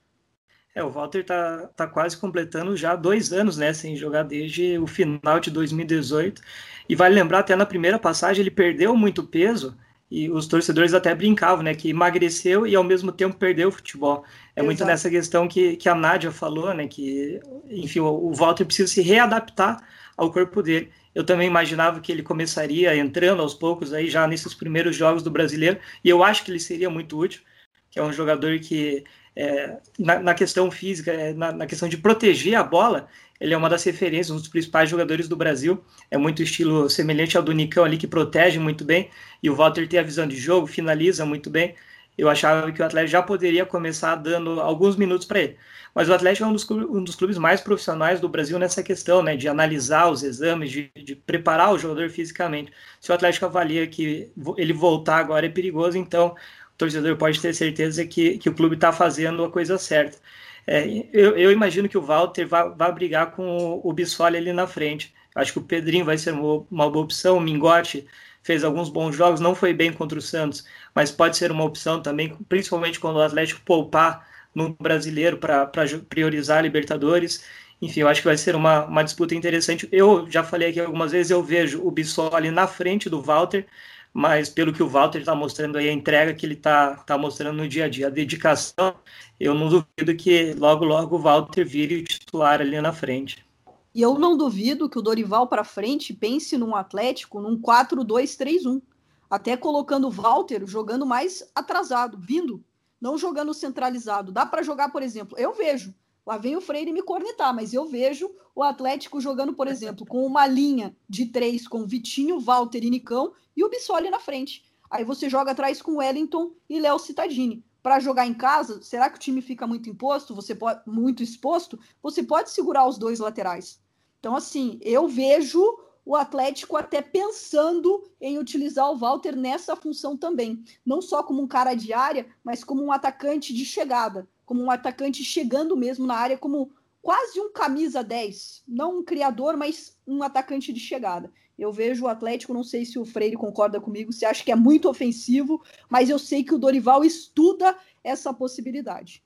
É, 0.74 0.84
o 0.84 0.90
Walter 0.90 1.24
tá, 1.24 1.70
tá 1.76 1.88
quase 1.88 2.18
completando 2.18 2.78
já 2.78 2.96
dois 2.96 3.34
anos, 3.34 3.58
né, 3.58 3.74
sem 3.74 3.96
jogar 3.96 4.24
desde 4.24 4.78
o 4.78 4.88
final 4.88 5.40
de 5.40 5.52
2018. 5.52 6.42
E 6.88 6.96
vale 6.96 7.14
lembrar, 7.16 7.40
até 7.40 7.56
na 7.56 7.66
primeira 7.66 8.00
passagem 8.00 8.42
ele 8.42 8.52
perdeu 8.52 8.96
muito 8.96 9.24
peso 9.24 9.78
e 10.10 10.30
os 10.30 10.46
torcedores 10.46 10.94
até 10.94 11.14
brincavam, 11.16 11.64
né, 11.64 11.74
que 11.74 11.90
emagreceu 11.90 12.66
e 12.66 12.76
ao 12.76 12.84
mesmo 12.84 13.12
tempo 13.12 13.38
perdeu 13.38 13.70
o 13.70 13.72
futebol. 13.72 14.26
É 14.56 14.60
Exato. 14.60 14.66
muito 14.66 14.86
nessa 14.86 15.10
questão 15.10 15.48
que, 15.48 15.76
que 15.78 15.90
a 15.90 15.96
Nádia 15.96 16.32
falou, 16.32 16.74
né, 16.74 16.88
que, 16.88 17.40
enfim, 17.70 18.00
o, 18.00 18.34
Walter 18.34 18.66
precisa 18.66 18.92
se 18.92 19.02
readaptar 19.02 19.82
ao 20.18 20.32
corpo 20.32 20.62
dele. 20.62 20.92
Eu 21.14 21.26
também 21.26 21.48
imaginava 21.48 22.00
que 22.00 22.12
ele 22.12 22.24
começaria 22.24 22.96
entrando 22.96 23.42
aos 23.42 23.54
poucos 23.54 23.94
aí 23.94 24.10
já 24.10 24.26
nesses 24.28 24.54
primeiros 24.54 24.96
jogos 24.96 25.24
do 25.24 25.32
brasileiro, 25.32 25.80
e 26.04 26.10
eu 26.10 26.24
acho 26.24 26.44
que 26.46 26.52
ele 26.52 26.60
seria 26.60 26.90
muito 26.90 27.18
útil, 27.18 27.42
que 27.90 28.00
é 28.00 28.04
um 28.04 28.14
jogador 28.14 28.60
que 28.60 29.04
é, 29.36 29.78
na, 29.98 30.20
na, 30.20 30.34
questão 30.34 30.70
física, 30.70 31.12
é, 31.12 31.34
na, 31.34 31.52
na, 31.52 31.66
questão 31.66 31.88
de 31.88 31.98
proteger 31.98 32.56
a 32.56 32.64
bola, 32.64 33.08
ele 33.40 33.54
é 33.54 33.58
uma 33.58 33.70
das 33.70 33.84
referências, 33.84 34.30
um 34.30 34.38
dos 34.38 34.48
principais 34.48 34.90
jogadores 34.90 35.28
do 35.28 35.36
Brasil. 35.36 35.84
É 36.10 36.18
muito 36.18 36.44
estilo 36.44 36.90
semelhante 36.90 37.38
ao 37.38 37.44
do 37.44 37.52
Nicão 37.52 37.84
ali, 37.84 37.98
que 37.98 38.08
protege 38.08 38.60
muito 38.60 38.86
bem. 38.86 39.10
E 39.42 39.50
o 39.50 39.56
Walter 39.56 39.88
tem 39.88 40.00
a 40.00 40.04
visão 40.04 40.28
de 40.28 40.36
jogo, 40.36 40.68
finaliza 40.68 41.26
muito 41.26 41.50
bem. 41.50 41.76
Eu 42.18 42.30
achava 42.30 42.72
que 42.72 42.82
o 42.82 42.86
Atlético 42.86 43.12
já 43.12 43.22
poderia 43.22 43.66
começar 43.66 44.16
dando 44.16 44.60
alguns 44.60 44.96
minutos 44.96 45.26
para 45.26 45.40
ele. 45.40 45.58
Mas 45.94 46.08
o 46.08 46.14
Atlético 46.14 46.46
é 46.46 46.48
um 46.48 46.54
dos, 46.54 46.70
um 46.70 47.04
dos, 47.04 47.16
clubes 47.16 47.38
mais 47.38 47.60
profissionais 47.60 48.20
do 48.20 48.30
Brasil 48.30 48.58
nessa 48.60 48.84
questão, 48.84 49.22
né, 49.24 49.36
de 49.36 49.48
analisar 49.48 50.10
os 50.10 50.24
exames, 50.24 50.72
de, 50.72 50.92
de, 50.96 51.16
preparar 51.16 51.74
o 51.74 51.78
jogador 51.78 52.10
fisicamente. 52.10 52.72
Se 53.00 53.12
o 53.12 53.16
Atlético 53.16 53.46
avalia 53.46 53.86
que 53.88 54.32
ele 54.58 54.74
voltar 54.74 55.18
agora 55.18 55.46
é 55.46 55.50
perigoso, 55.50 55.98
então 55.98 56.36
torcedor 56.82 57.16
pode 57.18 57.40
ter 57.40 57.54
certeza 57.54 58.06
que, 58.06 58.38
que 58.38 58.50
o 58.50 58.54
clube 58.54 58.76
está 58.76 58.92
fazendo 58.92 59.44
a 59.44 59.52
coisa 59.52 59.78
certa. 59.78 60.18
É, 60.66 60.88
eu, 61.14 61.38
eu, 61.38 61.52
imagino 61.52 61.88
que 61.90 61.98
o 61.98 62.02
Walter 62.02 62.48
vai, 62.48 62.92
brigar 62.92 63.32
com 63.32 63.46
o, 63.58 63.90
o 63.90 63.94
Bissoli 63.94 64.38
ali 64.38 64.54
na 64.54 64.68
frente. 64.68 65.14
Acho 65.36 65.54
que 65.54 65.60
o 65.60 65.64
Pedrinho 65.64 66.06
vai 66.06 66.18
ser 66.18 66.34
uma, 66.34 66.66
uma 66.70 66.90
boa 66.90 67.06
opção. 67.06 67.38
O 67.38 67.42
Mingote 67.42 68.08
fez 68.44 68.64
alguns 68.64 68.90
bons 68.90 69.16
jogos, 69.16 69.40
não 69.40 69.54
foi 69.56 69.74
bem 69.74 69.94
contra 69.94 70.18
o 70.18 70.22
Santos, 70.22 70.66
mas 70.96 71.12
pode 71.12 71.38
ser 71.38 71.52
uma 71.52 71.64
opção 71.64 72.02
também, 72.02 72.36
principalmente 72.50 73.00
quando 73.00 73.18
o 73.18 73.22
Atlético 73.22 73.62
poupar 73.62 74.28
no 74.54 74.76
brasileiro 74.80 75.38
para 75.38 75.70
priorizar 76.10 76.60
a 76.60 76.62
Libertadores. 76.62 77.44
Enfim, 77.82 78.02
eu 78.02 78.08
acho 78.08 78.22
que 78.22 78.28
vai 78.28 78.38
ser 78.38 78.56
uma, 78.56 78.86
uma 78.86 79.04
disputa 79.04 79.36
interessante. 79.36 79.88
Eu 79.92 80.30
já 80.30 80.44
falei 80.44 80.70
aqui 80.70 80.80
algumas 80.80 81.12
vezes, 81.12 81.32
eu 81.32 81.44
vejo 81.44 81.82
o 81.86 81.92
Bissoli 81.92 82.52
na 82.52 82.68
frente 82.68 83.10
do 83.10 83.22
Walter, 83.22 83.66
mas 84.14 84.50
pelo 84.50 84.74
que 84.74 84.84
o 84.84 84.90
Walter 84.90 85.20
está 85.20 85.34
mostrando 85.34 85.78
aí, 85.78 85.88
a 85.88 85.94
entrega 85.94 86.34
que 86.34 86.46
ele 86.46 86.56
está 86.56 86.96
tá 86.96 87.18
mostrando 87.18 87.58
no 87.58 87.68
dia 87.68 87.86
a 87.86 87.90
dia, 87.90 88.08
a 88.08 88.10
dedicação, 88.10 88.96
eu 89.40 89.54
não 89.54 89.70
duvido 89.70 90.16
que 90.18 90.54
logo, 90.54 90.84
logo 90.84 91.16
o 91.16 91.20
Walter 91.20 91.66
vire 91.66 91.96
o 91.96 92.04
titular 92.04 92.60
ali 92.62 92.80
na 92.82 92.92
frente. 92.92 93.46
E 93.94 94.02
eu 94.02 94.18
não 94.18 94.38
duvido 94.38 94.90
que 94.90 95.00
o 95.00 95.02
Dorival 95.02 95.48
para 95.48 95.64
frente 95.64 96.14
pense 96.14 96.58
num 96.58 96.76
Atlético 96.76 97.42
num 97.42 97.60
4-2-3-1, 97.60 98.82
até 99.30 99.56
colocando 99.56 100.08
o 100.08 100.12
Walter 100.12 100.66
jogando 100.66 101.06
mais 101.06 101.50
atrasado, 101.56 102.18
vindo, 102.20 102.64
não 103.00 103.18
jogando 103.18 103.54
centralizado. 103.54 104.32
Dá 104.32 104.46
para 104.46 104.64
jogar, 104.64 104.90
por 104.90 105.02
exemplo, 105.02 105.38
eu 105.38 105.54
vejo 105.54 105.94
Lá 106.26 106.38
vem 106.38 106.56
o 106.56 106.62
Freire 106.62 106.94
me 106.94 107.02
cornetar, 107.02 107.54
mas 107.54 107.74
eu 107.74 107.86
vejo 107.86 108.30
o 108.56 108.62
Atlético 108.62 109.20
jogando, 109.20 109.54
por 109.54 109.68
exemplo, 109.68 110.06
com 110.06 110.26
uma 110.26 110.46
linha 110.46 110.96
de 111.10 111.26
três 111.26 111.68
com 111.68 111.86
Vitinho, 111.86 112.40
Walter 112.40 112.84
e 112.84 112.90
Nicão 112.90 113.34
e 113.58 113.64
o 113.64 113.70
Bissoli 113.70 114.10
na 114.10 114.20
frente. 114.20 114.64
Aí 114.90 115.04
você 115.04 115.30
joga 115.30 115.52
atrás 115.52 115.82
com 115.82 115.98
Wellington 115.98 116.52
e 116.70 116.80
Léo 116.80 117.00
Cittadini. 117.00 117.64
Para 117.82 118.00
jogar 118.00 118.28
em 118.28 118.34
casa, 118.34 118.82
será 118.84 119.10
que 119.10 119.16
o 119.16 119.20
time 119.20 119.42
fica 119.42 119.66
muito 119.66 119.90
imposto? 119.90 120.36
Você 120.36 120.54
pode 120.54 120.82
muito 120.86 121.24
exposto? 121.24 121.80
Você 122.04 122.22
pode 122.22 122.52
segurar 122.52 122.88
os 122.88 123.00
dois 123.00 123.20
laterais. 123.20 123.82
Então, 124.20 124.36
assim, 124.36 124.80
eu 124.84 125.08
vejo 125.08 125.60
o 126.06 126.16
Atlético 126.16 126.78
até 126.78 127.02
pensando 127.02 128.04
em 128.20 128.38
utilizar 128.38 128.92
o 128.92 128.98
Walter 128.98 129.36
nessa 129.36 129.76
função 129.76 130.16
também. 130.16 130.64
Não 130.86 131.02
só 131.02 131.24
como 131.24 131.42
um 131.42 131.48
cara 131.48 131.74
de 131.74 131.94
área, 131.94 132.28
mas 132.44 132.64
como 132.64 132.84
um 132.84 132.92
atacante 132.92 133.54
de 133.54 133.66
chegada 133.66 134.28
como 134.52 134.64
um 134.64 134.70
atacante 134.70 135.24
chegando 135.24 135.78
mesmo 135.78 136.06
na 136.06 136.14
área, 136.14 136.38
como 136.38 136.74
quase 137.02 137.40
um 137.40 137.54
camisa 137.54 138.04
10. 138.04 138.64
Não 138.68 139.00
um 139.00 139.02
criador, 139.02 139.56
mas 139.56 139.98
um 140.06 140.22
atacante 140.22 140.74
de 140.74 140.80
chegada. 140.82 141.32
Eu 141.58 141.72
vejo 141.72 142.04
o 142.04 142.08
Atlético, 142.10 142.54
não 142.54 142.62
sei 142.62 142.84
se 142.84 143.00
o 143.00 143.06
Freire 143.06 143.38
concorda 143.38 143.80
comigo, 143.80 144.12
se 144.12 144.26
acha 144.26 144.44
que 144.44 144.52
é 144.52 144.56
muito 144.56 144.90
ofensivo, 144.90 145.64
mas 145.90 146.10
eu 146.10 146.20
sei 146.20 146.44
que 146.44 146.54
o 146.54 146.58
Dorival 146.58 147.06
estuda 147.06 147.78
essa 148.04 148.34
possibilidade. 148.34 149.24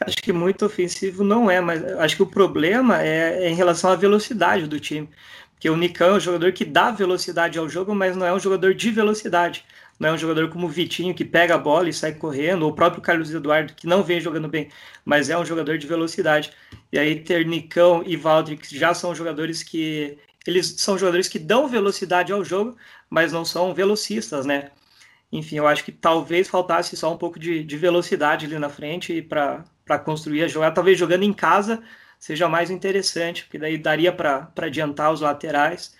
Acho 0.00 0.16
que 0.16 0.32
muito 0.32 0.64
ofensivo 0.64 1.22
não 1.22 1.50
é, 1.50 1.60
mas 1.60 1.84
acho 1.98 2.16
que 2.16 2.22
o 2.22 2.26
problema 2.26 3.02
é, 3.02 3.44
é 3.44 3.50
em 3.50 3.54
relação 3.54 3.90
à 3.90 3.96
velocidade 3.96 4.66
do 4.66 4.80
time. 4.80 5.10
Porque 5.52 5.68
o 5.68 5.76
Nicão 5.76 6.14
é 6.14 6.14
um 6.14 6.20
jogador 6.20 6.52
que 6.52 6.64
dá 6.64 6.90
velocidade 6.90 7.58
ao 7.58 7.68
jogo, 7.68 7.94
mas 7.94 8.16
não 8.16 8.24
é 8.24 8.32
um 8.32 8.40
jogador 8.40 8.72
de 8.72 8.90
velocidade 8.90 9.66
não 9.98 10.10
é 10.10 10.12
um 10.12 10.18
jogador 10.18 10.48
como 10.48 10.66
o 10.66 10.70
Vitinho, 10.70 11.14
que 11.14 11.24
pega 11.24 11.54
a 11.54 11.58
bola 11.58 11.88
e 11.88 11.92
sai 11.92 12.14
correndo, 12.14 12.62
ou 12.62 12.70
o 12.70 12.74
próprio 12.74 13.02
Carlos 13.02 13.32
Eduardo, 13.34 13.74
que 13.74 13.86
não 13.86 14.02
vem 14.02 14.20
jogando 14.20 14.48
bem, 14.48 14.70
mas 15.04 15.28
é 15.28 15.36
um 15.36 15.44
jogador 15.44 15.76
de 15.76 15.86
velocidade. 15.86 16.52
E 16.92 16.98
aí 16.98 17.20
ter 17.20 17.44
Nicão 17.46 18.02
e 18.06 18.16
Valdir, 18.16 18.58
que 18.58 18.76
já 18.78 18.94
são 18.94 19.14
jogadores 19.14 19.62
que. 19.62 20.18
Eles 20.46 20.76
são 20.78 20.96
jogadores 20.96 21.28
que 21.28 21.38
dão 21.38 21.68
velocidade 21.68 22.32
ao 22.32 22.44
jogo, 22.44 22.76
mas 23.10 23.32
não 23.32 23.44
são 23.44 23.74
velocistas, 23.74 24.46
né? 24.46 24.70
Enfim, 25.30 25.56
eu 25.56 25.66
acho 25.66 25.84
que 25.84 25.92
talvez 25.92 26.48
faltasse 26.48 26.96
só 26.96 27.12
um 27.12 27.18
pouco 27.18 27.38
de, 27.38 27.62
de 27.62 27.76
velocidade 27.76 28.46
ali 28.46 28.58
na 28.58 28.70
frente 28.70 29.20
para 29.20 29.98
construir 30.04 30.42
a 30.44 30.48
jogada. 30.48 30.74
Talvez 30.74 30.98
jogando 30.98 31.24
em 31.24 31.32
casa 31.32 31.82
seja 32.18 32.48
mais 32.48 32.70
interessante, 32.70 33.44
porque 33.44 33.58
daí 33.58 33.76
daria 33.78 34.12
para 34.12 34.50
adiantar 34.56 35.12
os 35.12 35.20
laterais 35.20 35.94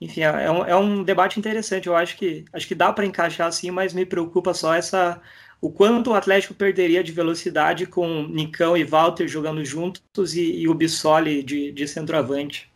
enfim, 0.00 0.22
é, 0.22 0.44
é 0.44 0.50
um, 0.50 0.64
é 0.64 0.76
um 0.76 1.02
debate 1.02 1.38
interessante. 1.38 1.86
Eu 1.86 1.96
acho 1.96 2.16
que 2.16 2.44
acho 2.52 2.66
que 2.68 2.74
dá 2.74 2.92
para 2.92 3.06
encaixar 3.06 3.46
assim, 3.46 3.70
mas 3.70 3.94
me 3.94 4.04
preocupa 4.04 4.52
só 4.52 4.74
essa 4.74 5.20
o 5.60 5.70
quanto 5.70 6.10
o 6.10 6.14
Atlético 6.14 6.54
perderia 6.54 7.02
de 7.02 7.12
velocidade 7.12 7.86
com 7.86 8.24
Nicão 8.28 8.76
e 8.76 8.84
Walter 8.84 9.26
jogando 9.26 9.64
juntos 9.64 10.34
e, 10.34 10.60
e 10.60 10.68
o 10.68 10.74
Bissoli 10.74 11.42
de, 11.42 11.72
de 11.72 11.88
centroavante. 11.88 12.70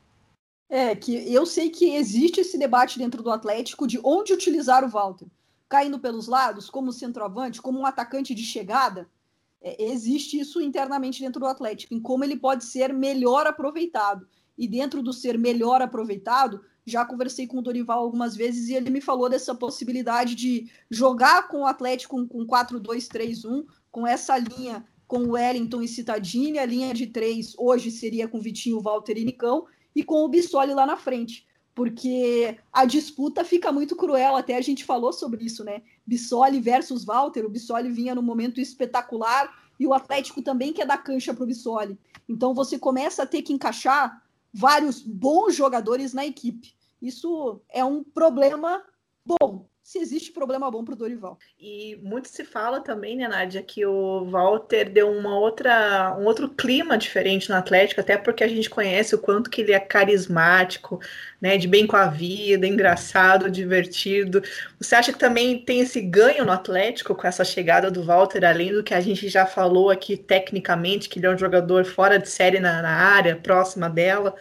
É, 0.69 0.95
que 0.95 1.33
eu 1.33 1.45
sei 1.45 1.69
que 1.69 1.97
existe 1.97 2.41
esse 2.41 2.57
debate 2.57 2.99
dentro 2.99 3.23
do 3.23 3.31
Atlético 3.31 3.87
de 3.87 4.01
onde 4.03 4.33
utilizar 4.33 4.85
o 4.85 4.89
Walter. 4.89 5.27
Caindo 5.69 5.99
pelos 5.99 6.27
lados, 6.27 6.71
como 6.71 6.93
centroavante, 6.93 7.61
como 7.61 7.79
um 7.79 7.87
atacante 7.87 8.35
de 8.35 8.43
chegada. 8.43 9.09
É, 9.61 9.85
existe 9.85 10.39
isso 10.39 10.61
internamente 10.61 11.21
dentro 11.21 11.41
do 11.41 11.47
Atlético, 11.47 11.93
em 11.93 12.01
como 12.01 12.25
ele 12.25 12.37
pode 12.37 12.65
ser 12.65 12.95
melhor 12.95 13.47
aproveitado. 13.47 14.27
E 14.57 14.67
dentro 14.67 15.03
do 15.03 15.13
ser 15.13 15.39
melhor 15.39 15.83
aproveitado, 15.83 16.65
já 16.91 17.05
conversei 17.05 17.47
com 17.47 17.59
o 17.59 17.63
Dorival 17.63 18.01
algumas 18.01 18.37
vezes 18.37 18.69
e 18.69 18.75
ele 18.75 18.91
me 18.91 19.01
falou 19.01 19.29
dessa 19.29 19.55
possibilidade 19.55 20.35
de 20.35 20.71
jogar 20.91 21.49
com 21.49 21.63
o 21.63 21.67
Atlético 21.67 22.27
com, 22.27 22.47
4-2-3-1, 22.47 23.65
com 23.91 24.07
essa 24.07 24.37
linha 24.37 24.85
com 25.11 25.31
Wellington 25.31 25.83
e 25.83 25.89
Citadini, 25.89 26.57
a 26.59 26.65
linha 26.65 26.95
de 26.95 27.09
três 27.09 27.53
hoje 27.59 27.91
seria 27.91 28.29
com 28.29 28.41
Vitinho, 28.41 28.81
Walter 28.81 29.19
e 29.19 29.25
Nicão, 29.25 29.67
e 29.93 30.05
com 30.05 30.25
o 30.25 30.29
Bissoli 30.29 30.73
lá 30.73 30.87
na 30.87 30.97
frente. 30.97 31.45
Porque 31.75 32.57
a 32.73 32.85
disputa 32.85 33.45
fica 33.45 33.73
muito 33.73 33.97
cruel, 33.97 34.37
até 34.37 34.57
a 34.57 34.61
gente 34.61 34.85
falou 34.85 35.13
sobre 35.13 35.45
isso, 35.45 35.65
né? 35.65 35.83
Bissoli 36.07 36.61
versus 36.61 37.05
Walter, 37.05 37.45
o 37.45 37.49
Bissoli 37.49 37.91
vinha 37.91 38.15
num 38.15 38.23
momento 38.23 38.61
espetacular 38.61 39.53
e 39.81 39.87
o 39.87 39.93
Atlético 39.93 40.43
também 40.43 40.73
quer 40.73 40.87
dar 40.87 40.99
cancha 40.99 41.35
para 41.35 41.43
o 41.43 41.47
Bissoli. 41.47 41.99
Então 42.29 42.55
você 42.55 42.79
começa 42.79 43.25
a 43.25 43.27
ter 43.27 43.43
que 43.43 43.53
encaixar 43.53 44.23
vários 44.53 45.01
bons 45.01 45.57
jogadores 45.57 46.13
na 46.13 46.25
equipe. 46.25 46.77
Isso 47.01 47.63
é 47.71 47.85
um 47.85 48.05
problema 48.05 48.83
bom, 49.25 49.69
se 49.83 49.99
existe 49.99 50.31
problema 50.31 50.71
bom 50.71 50.85
para 50.85 50.93
o 50.93 50.97
Dorival. 50.97 51.39
E 51.59 51.99
muito 52.03 52.29
se 52.29 52.45
fala 52.45 52.81
também, 52.81 53.17
né, 53.17 53.27
Nádia, 53.27 53.63
que 53.63 53.85
o 53.85 54.25
Walter 54.27 54.91
deu 54.91 55.11
uma 55.11 55.39
outra, 55.39 56.17
um 56.19 56.27
outro 56.27 56.49
clima 56.49 56.97
diferente 56.97 57.49
no 57.49 57.57
Atlético, 57.57 58.01
até 58.01 58.17
porque 58.17 58.45
a 58.45 58.49
gente 58.49 58.71
conhece 58.71 59.15
o 59.15 59.19
quanto 59.19 59.51
que 59.51 59.63
ele 59.63 59.73
é 59.73 59.81
carismático, 59.81 61.01
né, 61.41 61.57
de 61.57 61.67
bem 61.67 61.87
com 61.87 61.97
a 61.97 62.07
vida, 62.07 62.67
engraçado, 62.67 63.51
divertido. 63.51 64.43
Você 64.79 64.95
acha 64.95 65.13
que 65.13 65.19
também 65.19 65.65
tem 65.65 65.81
esse 65.81 66.01
ganho 66.01 66.45
no 66.45 66.53
Atlético 66.53 67.15
com 67.15 67.27
essa 67.27 67.45
chegada 67.45 67.91
do 67.91 68.05
Walter, 68.05 68.45
além 68.45 68.73
do 68.73 68.85
que 68.85 68.95
a 68.95 69.01
gente 69.01 69.29
já 69.29 69.47
falou 69.47 69.91
aqui 69.91 70.17
tecnicamente, 70.17 71.09
que 71.09 71.19
ele 71.19 71.27
é 71.27 71.31
um 71.31 71.39
jogador 71.39 71.85
fora 71.85 72.19
de 72.19 72.29
série 72.29 72.61
na, 72.61 72.83
na 72.83 72.95
área, 72.95 73.35
próxima 73.37 73.89
dela? 73.89 74.37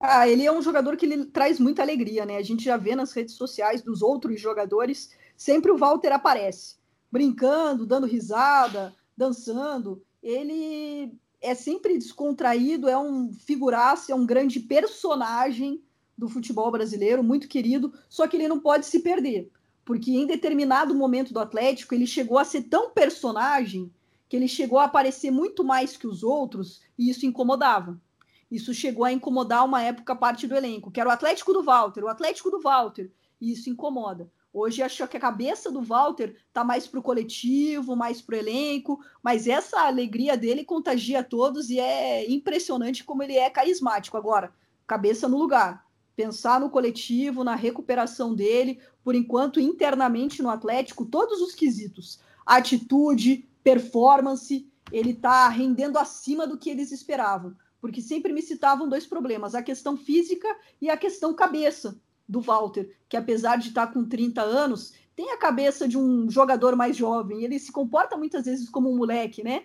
Ah, 0.00 0.26
ele 0.26 0.46
é 0.46 0.52
um 0.52 0.62
jogador 0.62 0.96
que 0.96 1.04
ele 1.04 1.26
traz 1.26 1.60
muita 1.60 1.82
alegria, 1.82 2.24
né? 2.24 2.36
A 2.38 2.42
gente 2.42 2.64
já 2.64 2.76
vê 2.76 2.96
nas 2.96 3.12
redes 3.12 3.34
sociais 3.34 3.82
dos 3.82 4.00
outros 4.00 4.40
jogadores, 4.40 5.10
sempre 5.36 5.70
o 5.70 5.76
Walter 5.76 6.12
aparece, 6.12 6.76
brincando, 7.12 7.86
dando 7.86 8.06
risada, 8.06 8.94
dançando. 9.14 10.02
Ele 10.22 11.12
é 11.40 11.54
sempre 11.54 11.98
descontraído, 11.98 12.88
é 12.88 12.98
um 12.98 13.30
figuraça, 13.32 14.12
é 14.12 14.14
um 14.14 14.24
grande 14.24 14.60
personagem 14.60 15.82
do 16.16 16.28
futebol 16.28 16.70
brasileiro, 16.70 17.22
muito 17.22 17.46
querido, 17.48 17.92
só 18.08 18.26
que 18.26 18.36
ele 18.36 18.48
não 18.48 18.60
pode 18.60 18.86
se 18.86 19.00
perder, 19.00 19.50
porque 19.84 20.12
em 20.12 20.26
determinado 20.26 20.94
momento 20.94 21.32
do 21.32 21.40
Atlético 21.40 21.94
ele 21.94 22.06
chegou 22.06 22.38
a 22.38 22.44
ser 22.44 22.64
tão 22.64 22.90
personagem 22.90 23.92
que 24.28 24.36
ele 24.36 24.48
chegou 24.48 24.78
a 24.78 24.84
aparecer 24.84 25.30
muito 25.30 25.64
mais 25.64 25.96
que 25.96 26.06
os 26.06 26.22
outros 26.22 26.82
e 26.98 27.10
isso 27.10 27.26
incomodava. 27.26 27.98
Isso 28.50 28.74
chegou 28.74 29.04
a 29.04 29.12
incomodar 29.12 29.64
uma 29.64 29.80
época 29.80 30.16
parte 30.16 30.46
do 30.46 30.56
elenco, 30.56 30.90
que 30.90 31.00
era 31.00 31.08
o 31.08 31.12
Atlético 31.12 31.52
do 31.52 31.62
Walter, 31.62 32.02
o 32.02 32.08
Atlético 32.08 32.50
do 32.50 32.60
Walter, 32.60 33.12
e 33.40 33.52
isso 33.52 33.70
incomoda. 33.70 34.30
Hoje 34.52 34.82
acho 34.82 35.06
que 35.06 35.16
a 35.16 35.20
cabeça 35.20 35.70
do 35.70 35.80
Walter 35.80 36.34
tá 36.52 36.64
mais 36.64 36.84
pro 36.84 37.00
coletivo, 37.00 37.94
mais 37.94 38.20
pro 38.20 38.34
elenco, 38.34 38.98
mas 39.22 39.46
essa 39.46 39.82
alegria 39.82 40.36
dele 40.36 40.64
contagia 40.64 41.22
todos 41.22 41.70
e 41.70 41.78
é 41.78 42.28
impressionante 42.28 43.04
como 43.04 43.22
ele 43.22 43.36
é 43.36 43.48
carismático. 43.48 44.16
Agora, 44.16 44.52
cabeça 44.88 45.28
no 45.28 45.38
lugar, 45.38 45.86
pensar 46.16 46.58
no 46.58 46.68
coletivo, 46.68 47.44
na 47.44 47.54
recuperação 47.54 48.34
dele, 48.34 48.80
por 49.04 49.14
enquanto 49.14 49.60
internamente 49.60 50.42
no 50.42 50.50
Atlético, 50.50 51.06
todos 51.06 51.40
os 51.40 51.54
quesitos, 51.54 52.18
atitude, 52.44 53.48
performance, 53.62 54.68
ele 54.90 55.14
tá 55.14 55.48
rendendo 55.48 55.96
acima 55.96 56.44
do 56.44 56.58
que 56.58 56.70
eles 56.70 56.90
esperavam 56.90 57.54
porque 57.80 58.02
sempre 58.02 58.32
me 58.32 58.42
citavam 58.42 58.88
dois 58.88 59.06
problemas: 59.06 59.54
a 59.54 59.62
questão 59.62 59.96
física 59.96 60.48
e 60.80 60.90
a 60.90 60.96
questão 60.96 61.34
cabeça 61.34 62.00
do 62.28 62.40
Walter, 62.40 62.94
que 63.08 63.16
apesar 63.16 63.56
de 63.56 63.68
estar 63.68 63.88
com 63.88 64.04
30 64.04 64.40
anos, 64.42 64.92
tem 65.16 65.32
a 65.32 65.38
cabeça 65.38 65.88
de 65.88 65.98
um 65.98 66.30
jogador 66.30 66.76
mais 66.76 66.96
jovem. 66.96 67.42
Ele 67.42 67.58
se 67.58 67.72
comporta 67.72 68.16
muitas 68.16 68.44
vezes 68.44 68.68
como 68.68 68.90
um 68.90 68.96
moleque, 68.96 69.42
né? 69.42 69.64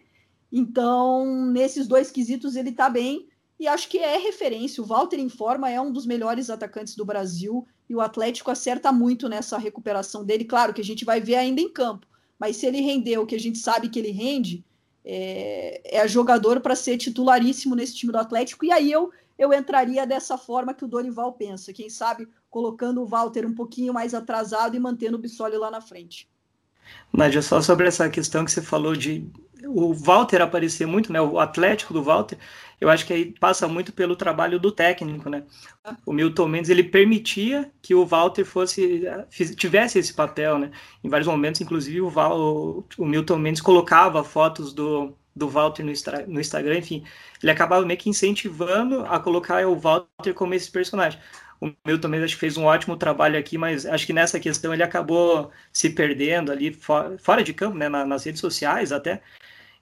Então, 0.52 1.46
nesses 1.52 1.88
dois 1.88 2.10
quesitos, 2.10 2.56
ele 2.56 2.70
está 2.70 2.90
bem. 2.90 3.28
E 3.60 3.68
acho 3.68 3.88
que 3.88 4.00
é 4.00 4.18
referência. 4.18 4.82
O 4.84 4.86
Walter 4.86 5.18
em 5.18 5.30
forma 5.30 5.70
é 5.70 5.80
um 5.80 5.92
dos 5.92 6.06
melhores 6.06 6.50
atacantes 6.50 6.96
do 6.96 7.06
Brasil. 7.06 7.66
E 7.90 7.96
o 7.96 8.02
Atlético 8.02 8.52
acerta 8.52 8.92
muito 8.92 9.30
nessa 9.30 9.58
recuperação 9.58 10.26
dele. 10.26 10.44
Claro 10.44 10.74
que 10.74 10.82
a 10.82 10.84
gente 10.84 11.06
vai 11.06 11.22
ver 11.22 11.36
ainda 11.36 11.62
em 11.62 11.70
campo. 11.70 12.08
Mas 12.40 12.58
se 12.58 12.66
ele 12.66 12.82
render 12.82 13.18
o 13.18 13.26
que 13.26 13.36
a 13.36 13.40
gente 13.40 13.60
sabe 13.60 13.90
que 13.90 14.00
ele 14.00 14.12
rende, 14.12 14.66
é, 15.06 16.00
é 16.00 16.08
jogador 16.08 16.60
para 16.60 16.76
ser 16.76 16.98
titularíssimo 16.98 17.76
nesse 17.76 17.96
time 17.96 18.12
do 18.12 18.18
Atlético, 18.18 18.66
e 18.66 18.72
aí 18.72 18.92
eu, 18.92 19.12
eu 19.38 19.54
entraria 19.54 20.06
dessa 20.06 20.38
forma 20.38 20.74
que 20.74 20.84
o 20.84 20.88
Dorival 20.88 21.34
pensa, 21.34 21.72
quem 21.72 21.90
sabe 21.90 22.28
colocando 22.50 23.02
o 23.02 23.06
Walter 23.06 23.46
um 23.46 23.54
pouquinho 23.54 23.94
mais 23.94 24.14
atrasado 24.14 24.76
e 24.76 24.80
mantendo 24.80 25.18
o 25.18 25.20
Bissoli 25.20 25.58
lá 25.58 25.70
na 25.70 25.82
frente. 25.82 26.28
Nádia, 27.14 27.42
só 27.42 27.62
sobre 27.62 27.88
essa 27.88 28.10
questão 28.10 28.44
que 28.44 28.52
você 28.52 28.62
falou 28.62 28.96
de 28.96 29.30
o 29.68 29.94
Walter 29.94 30.42
aparecer 30.42 30.86
muito, 30.86 31.12
né? 31.12 31.20
O 31.20 31.40
Atlético 31.40 31.94
do 31.94 32.04
Walter, 32.04 32.38
eu 32.80 32.90
acho 32.90 33.06
que 33.06 33.14
aí 33.14 33.34
passa 33.40 33.68
muito 33.68 33.92
pelo 33.94 34.16
trabalho 34.16 34.60
do 34.60 34.72
técnico, 34.72 35.30
né? 35.30 35.44
O 36.06 36.14
Milton 36.14 36.48
Mendes 36.48 36.70
ele 36.70 36.84
permitia 36.84 37.72
que 37.82 37.96
o 37.96 38.06
Walter 38.06 38.46
fosse 38.46 39.04
tivesse 39.56 39.98
esse 40.00 40.14
papel, 40.14 40.60
né? 40.60 40.72
Em 41.04 41.10
vários 41.10 41.28
momentos, 41.28 41.62
inclusive 41.62 42.02
o, 42.02 42.10
Val, 42.10 42.86
o 42.98 43.06
Milton 43.06 43.38
Mendes 43.38 43.62
colocava 43.62 44.24
fotos 44.24 44.74
do, 44.74 45.16
do 45.36 45.50
Walter 45.50 45.84
no, 45.84 45.92
no 46.28 46.40
Instagram, 46.40 46.78
enfim, 46.78 47.04
ele 47.42 47.52
acabava 47.52 47.86
meio 47.86 48.00
que 48.00 48.10
incentivando 48.10 49.06
a 49.06 49.20
colocar 49.20 49.66
o 49.68 49.76
Walter 49.76 50.34
como 50.34 50.54
esse 50.54 50.70
personagem. 50.72 51.20
O 51.60 51.72
Milton 51.86 52.08
Mendes 52.10 52.26
acho 52.26 52.36
que 52.36 52.40
fez 52.40 52.58
um 52.58 52.66
ótimo 52.66 52.98
trabalho 52.98 53.38
aqui, 53.40 53.58
mas 53.58 53.86
acho 53.86 54.06
que 54.06 54.14
nessa 54.14 54.40
questão 54.40 54.74
ele 54.74 54.84
acabou 54.84 55.52
se 55.72 55.90
perdendo 55.90 56.52
ali 56.52 56.74
fora, 56.74 57.18
fora 57.18 57.44
de 57.44 57.54
campo, 57.54 57.78
né? 57.78 57.90
nas 57.90 58.24
redes 58.26 58.42
sociais 58.42 58.92
até. 58.92 59.22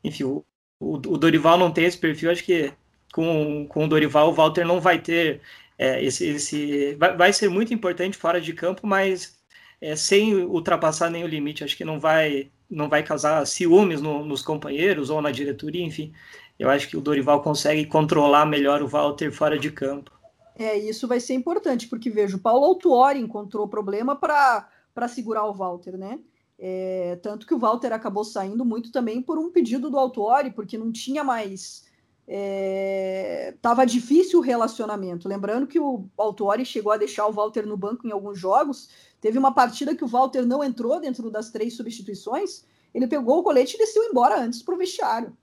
Enfim, 0.04 0.24
o, 0.24 0.46
o, 0.80 0.98
Dorival 0.98 1.58
não 1.58 1.72
tem 1.72 1.86
esse 1.86 1.98
perfil, 1.98 2.32
acho 2.32 2.44
que 2.44 2.74
com, 3.14 3.66
com 3.68 3.86
o 3.86 3.88
Dorival, 3.88 4.30
o 4.30 4.34
Walter 4.34 4.66
não 4.66 4.82
vai 4.82 5.00
ter 5.00 5.42
é, 5.78 6.04
esse. 6.04 6.26
esse 6.28 6.96
vai, 6.96 7.16
vai, 7.18 7.34
ser 7.34 7.50
muito 7.50 7.74
importante 7.74 8.18
fora 8.18 8.40
de 8.42 8.54
campo, 8.54 8.86
mas 8.88 9.40
é, 9.82 9.96
sem 9.96 10.36
ultrapassar 10.36 11.10
nenhum 11.10 11.28
limite. 11.28 11.64
Acho 11.64 11.78
que 11.78 11.86
não 11.86 12.00
vai, 12.00 12.52
não 12.70 12.90
vai 12.90 13.04
causar 13.04 13.46
ciúmes 13.46 14.02
no, 14.02 14.26
nos 14.26 14.42
companheiros 14.42 15.10
ou 15.10 15.22
na 15.22 15.32
diretoria, 15.32 15.84
enfim. 15.84 16.14
Eu 16.58 16.70
acho 16.70 16.88
que 16.88 16.98
o 16.98 17.02
Dorival 17.02 17.42
consegue 17.42 17.86
controlar 17.86 18.46
melhor 18.46 18.82
o 18.82 18.88
Walter 18.88 19.32
fora 19.32 19.58
de 19.60 19.72
campo. 19.72 20.12
É, 20.56 20.78
isso 20.78 21.08
vai 21.08 21.20
ser 21.20 21.34
importante, 21.34 21.88
porque 21.88 22.10
vejo, 22.10 22.38
o 22.38 22.42
Paulo 22.42 22.66
Autuori 22.66 23.20
encontrou 23.20 23.68
problema 23.68 24.16
para 24.16 25.08
segurar 25.08 25.46
o 25.46 25.54
Walter, 25.54 25.98
né? 25.98 26.20
É, 26.60 27.18
tanto 27.22 27.48
que 27.48 27.54
o 27.54 27.60
Walter 27.60 27.92
acabou 27.92 28.24
saindo 28.24 28.64
muito 28.64 28.92
também 28.92 29.22
por 29.22 29.38
um 29.40 29.52
pedido 29.52 29.90
do 29.90 29.98
Autuori, 29.98 30.52
porque 30.52 30.78
não 30.78 30.92
tinha 30.92 31.24
mais 31.24 31.92
estava 32.26 33.84
é, 33.84 33.86
difícil 33.86 34.40
o 34.40 34.42
relacionamento. 34.42 35.28
Lembrando 35.28 35.68
que 35.68 35.80
o 35.80 36.06
Autori 36.18 36.66
chegou 36.66 36.92
a 36.92 36.98
deixar 36.98 37.28
o 37.28 37.34
Walter 37.34 37.66
no 37.66 37.78
banco 37.78 38.08
em 38.08 38.12
alguns 38.12 38.40
jogos. 38.40 38.90
Teve 39.20 39.38
uma 39.38 39.54
partida 39.54 39.96
que 39.96 40.04
o 40.04 40.08
Walter 40.08 40.46
não 40.46 40.64
entrou 40.64 41.00
dentro 41.00 41.30
das 41.30 41.52
três 41.52 41.76
substituições. 41.76 42.64
Ele 42.94 43.08
pegou 43.08 43.40
o 43.40 43.44
colete 43.44 43.76
e 43.76 43.80
desceu 43.80 44.04
embora 44.04 44.40
antes 44.40 44.62
para 44.62 44.76
o 44.76 44.78
vestiário. 44.78 45.36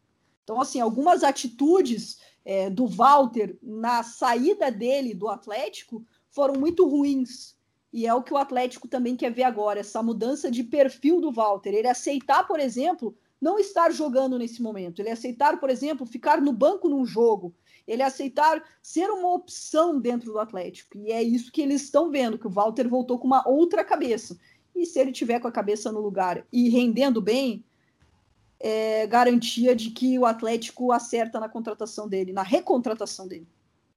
Então, 0.43 0.61
assim, 0.61 0.81
algumas 0.81 1.23
atitudes 1.23 2.19
é, 2.45 2.71
do 2.71 2.87
Walter 2.87 3.57
na 3.63 4.03
saída 4.03 4.71
dele 4.71 5.15
do 5.15 5.29
Atlético 5.29 6.05
foram 6.31 6.59
muito 6.59 6.89
ruins. 6.89 7.57
E 7.93 8.07
é 8.07 8.15
o 8.15 8.23
que 8.23 8.33
o 8.33 8.37
Atlético 8.37 8.87
também 8.87 9.17
quer 9.17 9.33
ver 9.33 9.43
agora, 9.43 9.81
essa 9.81 10.03
mudança 10.03 10.51
de 10.51 10.63
perfil 10.63 11.21
do 11.21 11.33
Walter. 11.33 11.71
Ele 11.71 11.89
aceitar, 11.89 12.47
por 12.47 12.61
exemplo, 12.61 13.17
não 13.41 13.59
estar 13.59 13.91
jogando 13.91 14.39
nesse 14.39 14.63
momento, 14.63 15.01
ele 15.01 15.11
aceitar, 15.11 15.59
por 15.59 15.71
exemplo, 15.71 16.07
ficar 16.07 16.41
no 16.41 16.53
banco 16.53 16.89
num 16.89 17.05
jogo, 17.05 17.55
ele 17.89 18.03
aceitar 18.03 18.63
ser 18.83 19.11
uma 19.11 19.33
opção 19.33 19.99
dentro 19.99 20.33
do 20.33 20.39
Atlético. 20.39 20.99
E 20.99 21.11
é 21.11 21.23
isso 21.23 21.51
que 21.51 21.63
eles 21.63 21.83
estão 21.83 22.11
vendo, 22.11 22.39
que 22.39 22.47
o 22.47 22.51
Walter 22.51 22.87
voltou 22.87 23.19
com 23.19 23.27
uma 23.27 23.47
outra 23.49 23.83
cabeça. 23.83 24.39
E 24.77 24.87
se 24.87 25.01
ele 25.01 25.11
tiver 25.11 25.41
com 25.41 25.49
a 25.49 25.53
cabeça 25.53 25.91
no 25.91 26.01
lugar 26.01 26.47
e 26.53 26.69
rendendo 26.69 27.21
bem, 27.21 27.65
é 28.61 29.07
garantia 29.07 29.75
de 29.75 29.91
que 29.91 30.19
o 30.19 30.27
Atlético 30.27 30.93
acerta 30.93 31.41
na 31.41 31.49
contratação 31.49 32.09
dele, 32.09 32.33
na 32.33 32.43
recontratação 32.43 33.27
dele. 33.27 33.47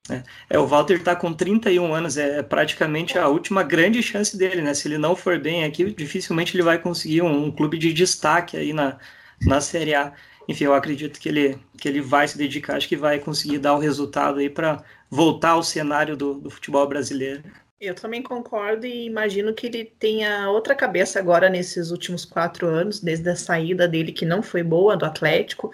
É, 0.09 0.23
é 0.49 0.59
o 0.59 0.67
Walter 0.67 0.97
está 0.97 1.15
com 1.15 1.33
31 1.33 1.93
anos, 1.93 2.17
é 2.17 2.43
praticamente 2.43 3.17
a 3.17 3.27
última 3.27 3.63
grande 3.63 4.01
chance 4.03 4.37
dele, 4.37 4.61
né? 4.61 4.73
Se 4.73 4.87
ele 4.87 4.97
não 4.97 5.15
for 5.15 5.39
bem 5.39 5.63
aqui, 5.63 5.91
dificilmente 5.93 6.55
ele 6.55 6.63
vai 6.63 6.77
conseguir 6.77 7.21
um, 7.21 7.45
um 7.45 7.51
clube 7.51 7.77
de 7.77 7.93
destaque 7.93 8.57
aí 8.57 8.73
na, 8.73 8.97
na 9.41 9.61
Série 9.61 9.95
A. 9.95 10.13
Enfim, 10.47 10.65
eu 10.65 10.73
acredito 10.73 11.19
que 11.19 11.29
ele, 11.29 11.57
que 11.77 11.87
ele 11.87 12.01
vai 12.01 12.27
se 12.27 12.37
dedicar, 12.37 12.75
acho 12.75 12.87
que 12.89 12.97
vai 12.97 13.19
conseguir 13.19 13.59
dar 13.59 13.75
o 13.75 13.79
resultado 13.79 14.39
aí 14.39 14.49
para 14.49 14.83
voltar 15.09 15.51
ao 15.51 15.63
cenário 15.63 16.17
do, 16.17 16.33
do 16.35 16.49
futebol 16.49 16.85
brasileiro. 16.87 17.43
Eu 17.85 17.93
também 17.93 18.23
concordo 18.23 18.85
e 18.85 19.07
imagino 19.07 19.53
que 19.53 19.67
ele 19.67 19.83
tenha 19.99 20.49
outra 20.49 20.73
cabeça 20.73 21.19
agora 21.19 21.49
nesses 21.49 21.91
últimos 21.91 22.23
quatro 22.23 22.65
anos, 22.65 23.01
desde 23.01 23.29
a 23.29 23.35
saída 23.35 23.89
dele, 23.89 24.13
que 24.13 24.25
não 24.25 24.41
foi 24.41 24.63
boa, 24.63 24.95
do 24.95 25.03
Atlético, 25.03 25.69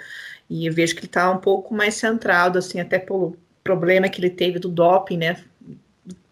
e 0.50 0.66
eu 0.66 0.74
vejo 0.74 0.96
que 0.96 1.02
ele 1.02 1.06
está 1.06 1.30
um 1.30 1.38
pouco 1.38 1.72
mais 1.72 1.94
centrado, 1.94 2.58
assim, 2.58 2.80
até 2.80 2.98
pelo 2.98 3.38
problema 3.64 4.10
que 4.10 4.20
ele 4.20 4.32
teve 4.32 4.58
do 4.58 4.70
doping, 4.70 5.18
né? 5.18 5.38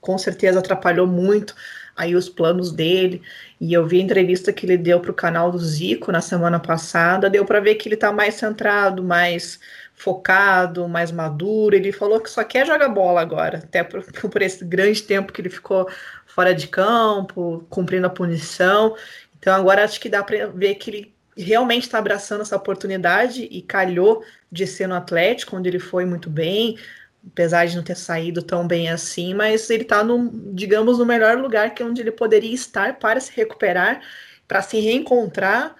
Com 0.01 0.17
certeza 0.17 0.57
atrapalhou 0.57 1.05
muito 1.05 1.53
aí 1.95 2.15
os 2.15 2.27
planos 2.27 2.71
dele. 2.71 3.21
E 3.61 3.71
eu 3.71 3.85
vi 3.85 3.99
a 3.99 4.03
entrevista 4.03 4.51
que 4.51 4.65
ele 4.65 4.77
deu 4.77 4.99
para 4.99 5.11
o 5.11 5.13
canal 5.13 5.51
do 5.51 5.59
Zico 5.59 6.11
na 6.11 6.21
semana 6.21 6.59
passada, 6.59 7.29
deu 7.29 7.45
para 7.45 7.59
ver 7.59 7.75
que 7.75 7.87
ele 7.87 7.95
está 7.95 8.11
mais 8.11 8.33
centrado, 8.33 9.03
mais 9.03 9.59
focado, 9.97 10.87
mais 10.87 11.11
maduro. 11.11 11.75
Ele 11.75 11.91
falou 11.91 12.21
que 12.21 12.29
só 12.29 12.43
quer 12.43 12.65
jogar 12.65 12.87
bola 12.87 13.19
agora, 13.19 13.57
até 13.57 13.83
por, 13.83 14.03
por 14.29 14.41
esse 14.41 14.63
grande 14.63 15.01
tempo 15.03 15.33
que 15.33 15.41
ele 15.41 15.49
ficou 15.49 15.89
fora 16.25 16.53
de 16.53 16.67
campo, 16.67 17.65
cumprindo 17.69 18.05
a 18.05 18.09
punição. 18.09 18.95
Então 19.39 19.53
agora 19.53 19.83
acho 19.83 19.99
que 19.99 20.07
dá 20.07 20.23
para 20.23 20.47
ver 20.47 20.75
que 20.75 20.91
ele 20.91 21.15
realmente 21.35 21.83
está 21.83 21.97
abraçando 21.97 22.41
essa 22.41 22.55
oportunidade 22.55 23.43
e 23.43 23.61
calhou 23.61 24.23
de 24.51 24.65
ser 24.67 24.87
no 24.87 24.95
Atlético, 24.95 25.57
onde 25.57 25.69
ele 25.69 25.79
foi 25.79 26.05
muito 26.05 26.29
bem, 26.29 26.77
apesar 27.25 27.65
de 27.65 27.75
não 27.75 27.83
ter 27.83 27.95
saído 27.95 28.41
tão 28.41 28.67
bem 28.67 28.89
assim, 28.89 29.33
mas 29.33 29.69
ele 29.69 29.83
está 29.83 30.03
no, 30.03 30.31
digamos, 30.53 30.99
no 30.99 31.05
melhor 31.05 31.37
lugar 31.37 31.73
que 31.73 31.83
é 31.83 31.85
onde 31.85 32.01
ele 32.01 32.11
poderia 32.11 32.53
estar 32.53 32.97
para 32.99 33.19
se 33.19 33.31
recuperar, 33.35 34.01
para 34.47 34.61
se 34.61 34.79
reencontrar 34.79 35.75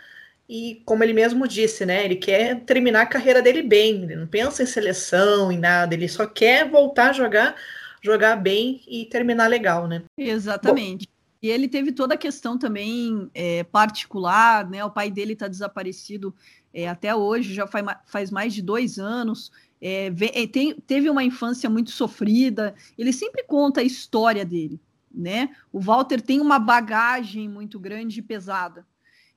e 0.50 0.82
como 0.86 1.04
ele 1.04 1.14
mesmo 1.14 1.48
disse, 1.48 1.86
né, 1.86 2.06
ele 2.06 2.16
quer 2.16 2.62
terminar 2.62 3.02
a 3.02 3.08
carreira 3.08 3.42
dele 3.42 3.62
bem, 3.62 4.04
ele 4.04 4.16
não 4.16 4.28
pensa 4.28 4.64
em 4.64 4.66
seleção, 4.66 5.52
em 5.52 5.58
nada, 5.58 5.94
ele 5.94 6.08
só 6.08 6.26
quer 6.26 6.70
voltar 6.70 7.10
a 7.10 7.14
jogar, 7.14 7.56
jogar 8.02 8.38
bem 8.38 8.82
e 8.88 9.06
terminar 9.06 9.48
legal, 9.48 9.88
né? 9.88 10.04
Exatamente. 10.18 11.06
Bom, 11.06 11.18
e 11.42 11.50
ele 11.50 11.68
teve 11.68 11.92
toda 11.92 12.16
a 12.16 12.18
questão 12.18 12.58
também 12.58 13.30
é, 13.34 13.64
particular, 13.66 14.68
né? 14.70 14.84
O 14.84 14.90
pai 14.90 15.12
dele 15.12 15.34
está 15.34 15.48
desaparecido 15.48 16.34
é, 16.74 16.88
até 16.88 17.14
hoje, 17.14 17.54
já 17.54 17.68
faz, 17.68 17.86
faz 18.06 18.32
mais 18.32 18.54
de 18.54 18.62
dois 18.62 18.98
anos. 18.98 19.52
É, 19.80 20.12
é, 20.34 20.48
tem, 20.48 20.74
teve 20.76 21.10
uma 21.10 21.24
infância 21.24 21.70
muito 21.70 21.92
sofrida. 21.92 22.74
Ele 22.98 23.14
sempre 23.14 23.44
conta 23.44 23.82
a 23.82 23.84
história 23.84 24.44
dele, 24.44 24.80
né? 25.14 25.56
O 25.72 25.80
Walter 25.80 26.22
tem 26.22 26.40
uma 26.40 26.58
bagagem 26.58 27.48
muito 27.48 27.80
grande 27.80 28.20
e 28.20 28.24
pesada. 28.24 28.86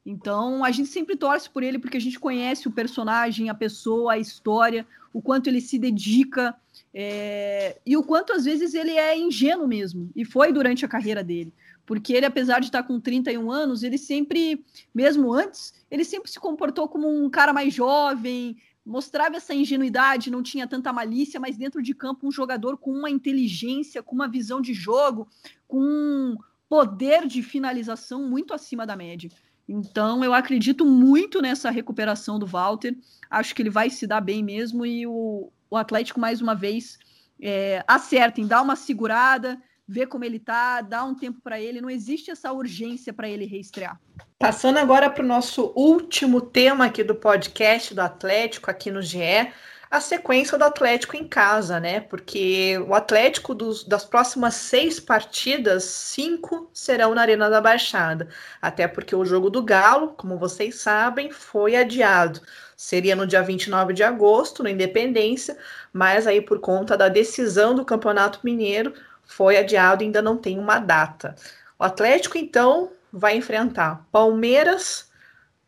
Então 0.04 0.64
a 0.64 0.70
gente 0.70 0.88
sempre 0.88 1.16
torce 1.16 1.48
por 1.48 1.62
ele 1.62 1.78
porque 1.78 1.96
a 1.96 2.00
gente 2.00 2.18
conhece 2.18 2.66
o 2.66 2.72
personagem, 2.72 3.50
a 3.50 3.54
pessoa, 3.54 4.14
a 4.14 4.18
história, 4.18 4.86
o 5.12 5.20
quanto 5.20 5.48
ele 5.48 5.60
se 5.60 5.78
dedica 5.78 6.54
é, 6.94 7.78
e 7.84 7.96
o 7.96 8.02
quanto 8.02 8.32
às 8.32 8.44
vezes 8.44 8.74
ele 8.74 8.92
é 8.92 9.16
ingênuo 9.18 9.68
mesmo. 9.68 10.10
E 10.16 10.24
foi 10.24 10.52
durante 10.52 10.84
a 10.84 10.88
carreira 10.88 11.22
dele 11.22 11.52
porque 11.90 12.12
ele, 12.12 12.24
apesar 12.24 12.60
de 12.60 12.66
estar 12.66 12.84
com 12.84 13.00
31 13.00 13.50
anos, 13.50 13.82
ele 13.82 13.98
sempre, 13.98 14.64
mesmo 14.94 15.32
antes, 15.32 15.74
ele 15.90 16.04
sempre 16.04 16.30
se 16.30 16.38
comportou 16.38 16.88
como 16.88 17.08
um 17.08 17.28
cara 17.28 17.52
mais 17.52 17.74
jovem, 17.74 18.56
mostrava 18.86 19.38
essa 19.38 19.52
ingenuidade, 19.52 20.30
não 20.30 20.40
tinha 20.40 20.68
tanta 20.68 20.92
malícia, 20.92 21.40
mas 21.40 21.56
dentro 21.56 21.82
de 21.82 21.92
campo 21.92 22.28
um 22.28 22.30
jogador 22.30 22.76
com 22.76 22.92
uma 22.92 23.10
inteligência, 23.10 24.04
com 24.04 24.14
uma 24.14 24.28
visão 24.28 24.60
de 24.60 24.72
jogo, 24.72 25.26
com 25.66 25.80
um 25.80 26.36
poder 26.68 27.26
de 27.26 27.42
finalização 27.42 28.22
muito 28.22 28.54
acima 28.54 28.86
da 28.86 28.94
média. 28.94 29.28
Então, 29.72 30.24
eu 30.24 30.34
acredito 30.34 30.84
muito 30.84 31.40
nessa 31.40 31.70
recuperação 31.70 32.40
do 32.40 32.46
Walter. 32.46 32.96
Acho 33.30 33.54
que 33.54 33.62
ele 33.62 33.70
vai 33.70 33.88
se 33.88 34.04
dar 34.04 34.20
bem 34.20 34.42
mesmo 34.42 34.84
e 34.84 35.06
o, 35.06 35.52
o 35.70 35.76
Atlético, 35.76 36.18
mais 36.18 36.40
uma 36.40 36.56
vez, 36.56 36.98
é, 37.40 37.84
acerta 37.86 38.40
em 38.40 38.48
dar 38.48 38.62
uma 38.62 38.74
segurada, 38.74 39.62
ver 39.86 40.08
como 40.08 40.24
ele 40.24 40.40
tá, 40.40 40.80
dar 40.80 41.04
um 41.04 41.14
tempo 41.14 41.40
para 41.40 41.60
ele. 41.60 41.80
Não 41.80 41.88
existe 41.88 42.32
essa 42.32 42.52
urgência 42.52 43.12
para 43.12 43.28
ele 43.28 43.46
reestrear. 43.46 44.00
Passando 44.40 44.78
agora 44.78 45.08
para 45.08 45.24
o 45.24 45.28
nosso 45.28 45.72
último 45.76 46.40
tema 46.40 46.86
aqui 46.86 47.04
do 47.04 47.14
podcast 47.14 47.94
do 47.94 48.00
Atlético, 48.00 48.72
aqui 48.72 48.90
no 48.90 49.00
GE, 49.00 49.52
a 49.90 50.00
sequência 50.00 50.56
do 50.56 50.64
Atlético 50.64 51.16
em 51.16 51.26
casa, 51.26 51.80
né? 51.80 52.00
Porque 52.00 52.78
o 52.86 52.94
Atlético 52.94 53.52
dos, 53.54 53.82
das 53.82 54.04
próximas 54.04 54.54
seis 54.54 55.00
partidas, 55.00 55.82
cinco 55.82 56.70
serão 56.72 57.12
na 57.12 57.22
Arena 57.22 57.50
da 57.50 57.60
Baixada. 57.60 58.28
Até 58.62 58.86
porque 58.86 59.16
o 59.16 59.24
jogo 59.24 59.50
do 59.50 59.62
Galo, 59.62 60.14
como 60.16 60.38
vocês 60.38 60.76
sabem, 60.76 61.32
foi 61.32 61.74
adiado. 61.74 62.40
Seria 62.76 63.16
no 63.16 63.26
dia 63.26 63.42
29 63.42 63.92
de 63.92 64.04
agosto, 64.04 64.62
na 64.62 64.70
Independência, 64.70 65.58
mas 65.92 66.24
aí 66.26 66.40
por 66.40 66.60
conta 66.60 66.96
da 66.96 67.08
decisão 67.08 67.74
do 67.74 67.84
Campeonato 67.84 68.38
Mineiro, 68.44 68.94
foi 69.24 69.56
adiado 69.56 70.04
e 70.04 70.06
ainda 70.06 70.22
não 70.22 70.36
tem 70.36 70.56
uma 70.56 70.78
data. 70.78 71.34
O 71.76 71.84
Atlético, 71.84 72.38
então, 72.38 72.92
vai 73.12 73.36
enfrentar 73.36 74.06
Palmeiras, 74.12 75.10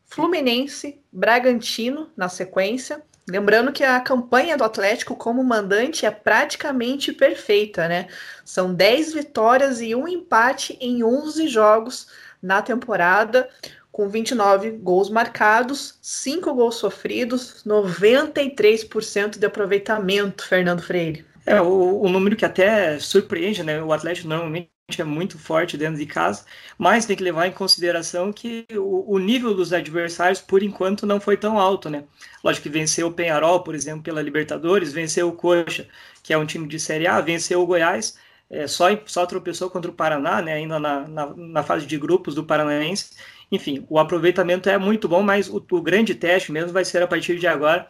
Fluminense, 0.05 1.01
Bragantino 1.11 2.09
na 2.15 2.29
sequência. 2.29 3.03
Lembrando 3.29 3.71
que 3.71 3.83
a 3.83 3.99
campanha 4.01 4.57
do 4.57 4.65
Atlético 4.65 5.15
como 5.15 5.43
mandante 5.43 6.05
é 6.05 6.11
praticamente 6.11 7.13
perfeita, 7.13 7.87
né? 7.87 8.07
São 8.43 8.73
10 8.73 9.13
vitórias 9.13 9.81
e 9.81 9.95
um 9.95 10.07
empate 10.07 10.77
em 10.81 11.03
11 11.03 11.47
jogos 11.47 12.07
na 12.41 12.61
temporada, 12.61 13.49
com 13.91 14.09
29 14.09 14.71
gols 14.71 15.09
marcados, 15.09 15.97
5 16.01 16.53
gols 16.53 16.75
sofridos, 16.75 17.63
93% 17.65 19.37
de 19.37 19.45
aproveitamento, 19.45 20.45
Fernando 20.45 20.81
Freire. 20.81 21.25
É, 21.45 21.61
o, 21.61 22.01
o 22.01 22.09
número 22.09 22.35
que 22.35 22.45
até 22.45 22.99
surpreende, 22.99 23.63
né? 23.63 23.81
O 23.81 23.93
Atlético 23.93 24.27
normalmente 24.27 24.72
é 24.97 25.03
muito 25.03 25.39
forte 25.39 25.77
dentro 25.77 25.97
de 25.97 26.05
casa, 26.05 26.43
mas 26.77 27.05
tem 27.05 27.15
que 27.15 27.23
levar 27.23 27.47
em 27.47 27.51
consideração 27.51 28.33
que 28.33 28.65
o, 28.73 29.13
o, 29.15 29.17
nível 29.17 29.53
dos 29.53 29.71
adversários, 29.71 30.41
por 30.41 30.61
enquanto, 30.61 31.05
não 31.05 31.21
foi 31.21 31.37
tão 31.37 31.57
alto, 31.57 31.89
né? 31.89 32.03
Lógico 32.43 32.63
que 32.63 32.69
venceu 32.69 33.07
o 33.07 33.13
Penharol, 33.13 33.63
por 33.63 33.75
exemplo, 33.75 34.03
pela 34.03 34.21
Libertadores, 34.21 34.91
venceu 34.91 35.29
o 35.29 35.33
Coxa, 35.33 35.87
que 36.21 36.33
é 36.33 36.37
um 36.37 36.45
time 36.45 36.67
de 36.67 36.79
Série 36.79 37.07
A, 37.07 37.21
venceu 37.21 37.61
o 37.61 37.65
Goiás, 37.65 38.17
é, 38.49 38.67
só, 38.67 38.87
só 39.05 39.25
tropeçou 39.25 39.69
contra 39.69 39.89
o 39.89 39.93
Paraná, 39.93 40.41
né? 40.41 40.53
Ainda 40.53 40.77
na, 40.79 41.07
na, 41.07 41.33
na 41.33 41.63
fase 41.63 41.85
de 41.85 41.97
grupos 41.97 42.35
do 42.35 42.43
Paranaense. 42.43 43.11
Enfim, 43.51 43.85
o 43.89 43.97
aproveitamento 43.97 44.69
é 44.69 44.77
muito 44.77 45.07
bom, 45.07 45.23
mas 45.23 45.47
o, 45.49 45.65
o 45.71 45.81
grande 45.81 46.13
teste 46.13 46.51
mesmo 46.51 46.73
vai 46.73 46.83
ser 46.83 47.01
a 47.01 47.07
partir 47.07 47.39
de 47.39 47.47
agora. 47.47 47.87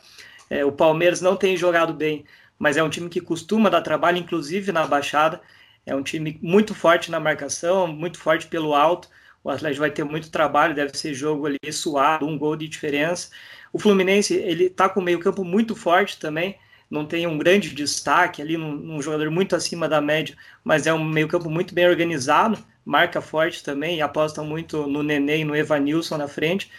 É, 0.49 0.63
o 0.63 0.71
Palmeiras 0.71 1.21
não 1.21 1.35
tem 1.35 1.57
jogado 1.57 1.93
bem 1.93 2.23
mas 2.63 2.77
é 2.77 2.83
um 2.83 2.89
time 2.89 3.09
que 3.09 3.19
costuma 3.19 3.69
dar 3.69 3.81
trabalho, 3.81 4.17
inclusive 4.17 4.71
na 4.71 4.87
baixada. 4.87 5.41
É 5.85 5.95
um 5.95 6.03
time 6.03 6.39
muito 6.41 6.73
forte 6.73 7.11
na 7.11 7.19
marcação, 7.19 7.87
muito 7.87 8.17
forte 8.19 8.47
pelo 8.47 8.73
alto. 8.73 9.09
O 9.43 9.49
Atlético 9.49 9.81
vai 9.81 9.91
ter 9.91 10.03
muito 10.03 10.31
trabalho, 10.31 10.73
deve 10.73 10.97
ser 10.97 11.13
jogo 11.13 11.45
ali 11.45 11.59
suado, 11.71 12.25
um 12.25 12.37
gol 12.37 12.55
de 12.55 12.67
diferença. 12.67 13.29
O 13.73 13.79
Fluminense, 13.79 14.33
ele 14.35 14.69
tá 14.69 14.87
com 14.87 14.99
o 14.99 15.03
meio-campo 15.03 15.43
muito 15.43 15.75
forte 15.75 16.19
também, 16.19 16.57
não 16.89 17.05
tem 17.05 17.25
um 17.27 17.37
grande 17.37 17.71
destaque 17.73 18.41
ali, 18.41 18.55
um, 18.55 19.01
jogador 19.01 19.29
muito 19.31 19.55
acima 19.55 19.89
da 19.89 19.99
média, 19.99 20.37
mas 20.63 20.85
é 20.85 20.93
um 20.93 21.03
meio-campo 21.03 21.49
muito 21.49 21.73
bem 21.73 21.87
organizado, 21.87 22.57
marca 22.85 23.19
forte 23.19 23.63
também 23.63 23.97
e 23.97 24.01
aposta 24.01 24.43
muito 24.43 24.85
no 24.87 25.01
Nenê 25.01 25.39
e 25.39 25.43
no 25.43 25.55
Evanilson 25.55 26.17
na 26.17 26.27
frente. 26.27 26.71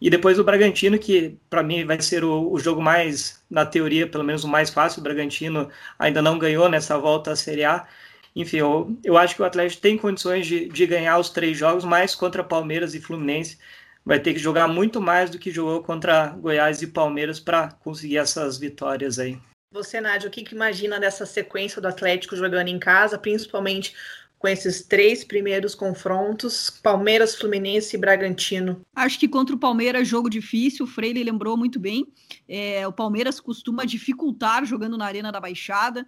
E 0.00 0.10
depois 0.10 0.38
o 0.38 0.44
Bragantino, 0.44 0.98
que 0.98 1.38
para 1.48 1.62
mim 1.62 1.84
vai 1.86 2.00
ser 2.02 2.24
o, 2.24 2.52
o, 2.52 2.58
jogo 2.58 2.82
mais, 2.82 3.42
na 3.50 3.64
teoria, 3.64 4.06
pelo 4.06 4.22
menos 4.22 4.44
o 4.44 4.48
mais 4.48 4.68
fácil. 4.68 5.00
O 5.00 5.02
Bragantino 5.02 5.70
ainda 5.98 6.20
não 6.20 6.38
ganhou 6.38 6.68
nessa 6.68 6.98
volta 6.98 7.30
à 7.32 7.36
Série 7.36 7.64
A. 7.64 7.86
Enfim, 8.34 8.56
eu, 8.58 8.96
eu 9.04 9.16
acho 9.16 9.36
que 9.36 9.42
o 9.42 9.44
Atlético 9.44 9.80
tem 9.80 9.96
condições 9.96 10.46
de, 10.46 10.68
de 10.68 10.86
ganhar 10.86 11.18
os 11.18 11.30
três 11.30 11.56
jogos, 11.56 11.84
mas 11.84 12.14
contra 12.14 12.42
Palmeiras 12.42 12.94
e 12.94 13.00
Fluminense 13.00 13.58
vai 14.04 14.18
ter 14.18 14.34
que 14.34 14.40
jogar 14.40 14.68
muito 14.68 15.00
mais 15.00 15.30
do 15.30 15.38
que 15.38 15.50
jogou 15.50 15.82
contra 15.82 16.28
Goiás 16.28 16.82
e 16.82 16.88
Palmeiras 16.88 17.40
para 17.40 17.70
conseguir 17.72 18.18
essas 18.18 18.58
vitórias 18.58 19.18
aí. 19.18 19.38
Você, 19.72 20.00
Nádia, 20.00 20.28
o 20.28 20.30
que, 20.30 20.44
que 20.44 20.54
imagina 20.54 21.00
dessa 21.00 21.26
sequência 21.26 21.80
do 21.80 21.88
Atlético 21.88 22.36
jogando 22.36 22.68
em 22.68 22.78
casa, 22.78 23.18
principalmente 23.18 23.94
com 24.38 24.46
esses 24.46 24.82
três 24.82 25.24
primeiros 25.24 25.74
confrontos, 25.74 26.68
Palmeiras, 26.68 27.34
Fluminense 27.34 27.96
e 27.96 27.98
Bragantino? 27.98 28.82
Acho 28.94 29.18
que 29.18 29.26
contra 29.26 29.56
o 29.56 29.58
Palmeiras, 29.58 30.06
jogo 30.06 30.28
difícil, 30.28 30.84
o 30.84 30.88
Freire 30.88 31.24
lembrou 31.24 31.56
muito 31.56 31.80
bem. 31.80 32.06
É, 32.46 32.86
o 32.86 32.92
Palmeiras 32.92 33.40
costuma 33.40 33.84
dificultar 33.84 34.64
jogando 34.66 34.98
na 34.98 35.06
Arena 35.06 35.32
da 35.32 35.40
Baixada. 35.40 36.06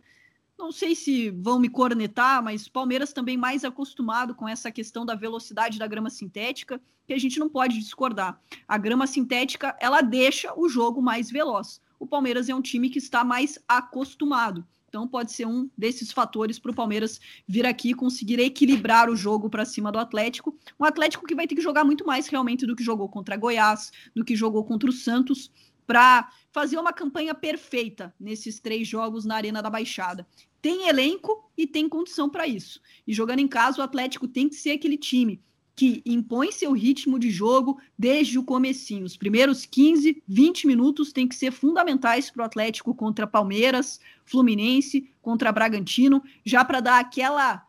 Não 0.58 0.72
sei 0.72 0.94
se 0.94 1.28
vão 1.30 1.58
me 1.58 1.68
cornetar, 1.68 2.42
mas 2.42 2.66
Palmeiras 2.66 3.12
também 3.12 3.36
mais 3.36 3.62
acostumado 3.62 4.34
com 4.34 4.48
essa 4.48 4.70
questão 4.72 5.04
da 5.04 5.14
velocidade 5.14 5.78
da 5.78 5.86
grama 5.86 6.08
sintética, 6.08 6.80
que 7.06 7.12
a 7.12 7.18
gente 7.18 7.38
não 7.38 7.48
pode 7.48 7.78
discordar. 7.78 8.40
A 8.66 8.78
grama 8.78 9.06
sintética, 9.06 9.76
ela 9.78 10.00
deixa 10.00 10.58
o 10.58 10.66
jogo 10.66 11.02
mais 11.02 11.30
veloz. 11.30 11.80
O 11.98 12.06
Palmeiras 12.06 12.48
é 12.48 12.54
um 12.54 12.62
time 12.62 12.88
que 12.88 12.98
está 12.98 13.22
mais 13.22 13.58
acostumado. 13.68 14.66
Então 14.88 15.06
pode 15.06 15.30
ser 15.30 15.46
um 15.46 15.68
desses 15.76 16.10
fatores 16.10 16.58
para 16.58 16.70
o 16.70 16.74
Palmeiras 16.74 17.20
vir 17.46 17.66
aqui 17.66 17.92
conseguir 17.92 18.40
equilibrar 18.40 19.10
o 19.10 19.16
jogo 19.16 19.50
para 19.50 19.64
cima 19.66 19.92
do 19.92 19.98
Atlético. 19.98 20.56
Um 20.80 20.86
Atlético 20.86 21.26
que 21.26 21.34
vai 21.34 21.46
ter 21.46 21.54
que 21.54 21.60
jogar 21.60 21.84
muito 21.84 22.06
mais 22.06 22.28
realmente 22.28 22.66
do 22.66 22.74
que 22.74 22.82
jogou 22.82 23.08
contra 23.08 23.36
Goiás, 23.36 23.92
do 24.14 24.24
que 24.24 24.34
jogou 24.34 24.64
contra 24.64 24.88
o 24.88 24.92
Santos, 24.92 25.50
para 25.86 26.30
fazer 26.50 26.78
uma 26.78 26.92
campanha 26.92 27.34
perfeita 27.34 28.14
nesses 28.18 28.58
três 28.58 28.86
jogos 28.88 29.24
na 29.24 29.36
Arena 29.36 29.62
da 29.62 29.70
Baixada. 29.70 30.26
Tem 30.60 30.88
elenco 30.88 31.50
e 31.56 31.66
tem 31.66 31.88
condição 31.88 32.28
para 32.28 32.46
isso. 32.46 32.80
E 33.06 33.12
jogando 33.12 33.40
em 33.40 33.48
casa, 33.48 33.80
o 33.80 33.84
Atlético 33.84 34.26
tem 34.26 34.48
que 34.48 34.56
ser 34.56 34.72
aquele 34.72 34.98
time 34.98 35.40
que 35.76 36.02
impõe 36.06 36.50
seu 36.50 36.72
ritmo 36.72 37.18
de 37.18 37.30
jogo 37.30 37.78
desde 37.98 38.38
o 38.38 38.42
comecinho. 38.42 39.04
Os 39.04 39.16
primeiros 39.16 39.66
15, 39.66 40.22
20 40.26 40.66
minutos 40.66 41.12
têm 41.12 41.28
que 41.28 41.34
ser 41.36 41.52
fundamentais 41.52 42.30
para 42.30 42.42
o 42.42 42.46
Atlético 42.46 42.94
contra 42.94 43.26
Palmeiras, 43.26 44.00
Fluminense, 44.24 45.10
contra 45.20 45.52
Bragantino, 45.52 46.22
já 46.44 46.64
para 46.64 46.80
dar 46.80 46.98
aquela 46.98 47.62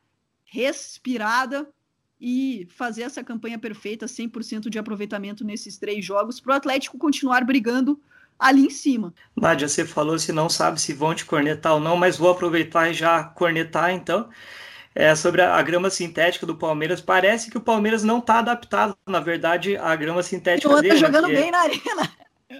respirada 0.45 1.69
e 2.19 2.67
fazer 2.71 3.03
essa 3.03 3.23
campanha 3.23 3.59
perfeita, 3.59 4.05
100% 4.05 4.69
de 4.69 4.79
aproveitamento 4.79 5.43
nesses 5.43 5.77
três 5.77 6.03
jogos, 6.03 6.39
para 6.39 6.53
o 6.53 6.55
Atlético 6.55 6.97
continuar 6.97 7.43
brigando 7.45 7.99
ali 8.39 8.65
em 8.65 8.69
cima. 8.69 9.13
Nádia, 9.35 9.67
você 9.67 9.85
falou 9.85 10.17
se 10.17 10.31
não 10.31 10.49
sabe 10.49 10.79
se 10.79 10.93
vão 10.93 11.13
te 11.13 11.25
cornetar 11.25 11.73
ou 11.73 11.79
não, 11.79 11.95
mas 11.95 12.17
vou 12.17 12.31
aproveitar 12.31 12.89
e 12.89 12.93
já 12.93 13.23
cornetar 13.23 13.91
então 13.91 14.29
é, 14.93 15.13
sobre 15.15 15.41
a, 15.41 15.55
a, 15.55 15.61
grama 15.61 15.89
sintética 15.89 16.45
do 16.45 16.55
Palmeiras. 16.55 17.01
Parece 17.01 17.51
que 17.51 17.57
o 17.57 17.61
Palmeiras 17.61 18.03
não 18.03 18.17
está 18.19 18.39
adaptado, 18.39 18.97
na 19.07 19.19
verdade, 19.19 19.77
à 19.77 19.95
grama 19.95 20.23
sintética 20.23 20.69
o 20.69 20.81
dele. 20.81 20.95
Tá 20.95 20.95
jogando 20.95 21.27
bem 21.27 21.51
na 21.51 21.59
arena. 21.59 22.11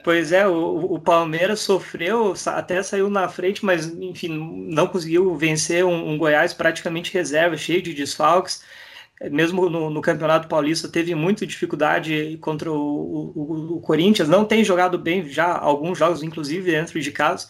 Pois 0.03 0.31
é, 0.31 0.47
o, 0.47 0.95
o, 0.95 0.99
Palmeiras 0.99 1.61
sofreu, 1.61 2.33
até 2.45 2.83
saiu 2.83 3.09
na 3.09 3.27
frente, 3.29 3.65
mas 3.65 3.87
enfim, 3.87 4.67
não 4.69 4.85
conseguiu 4.87 5.35
vencer 5.35 5.85
um, 5.85 6.09
um 6.09 6.17
Goiás 6.17 6.53
praticamente 6.53 7.13
reserva, 7.13 7.55
cheio 7.57 7.81
de 7.81 7.93
desfalques. 7.93 8.63
Mesmo 9.31 9.69
no, 9.69 9.89
no 9.89 10.01
Campeonato 10.01 10.47
Paulista 10.47 10.87
teve 10.87 11.15
muita 11.15 11.45
dificuldade 11.45 12.37
contra 12.39 12.71
o, 12.71 13.31
o, 13.35 13.75
o, 13.77 13.81
Corinthians, 13.81 14.29
não 14.29 14.45
tem 14.45 14.63
jogado 14.63 14.97
bem 14.97 15.27
já 15.27 15.57
alguns 15.57 15.97
jogos, 15.97 16.21
inclusive 16.21 16.71
dentro 16.71 16.99
de 16.99 17.11
casa. 17.11 17.47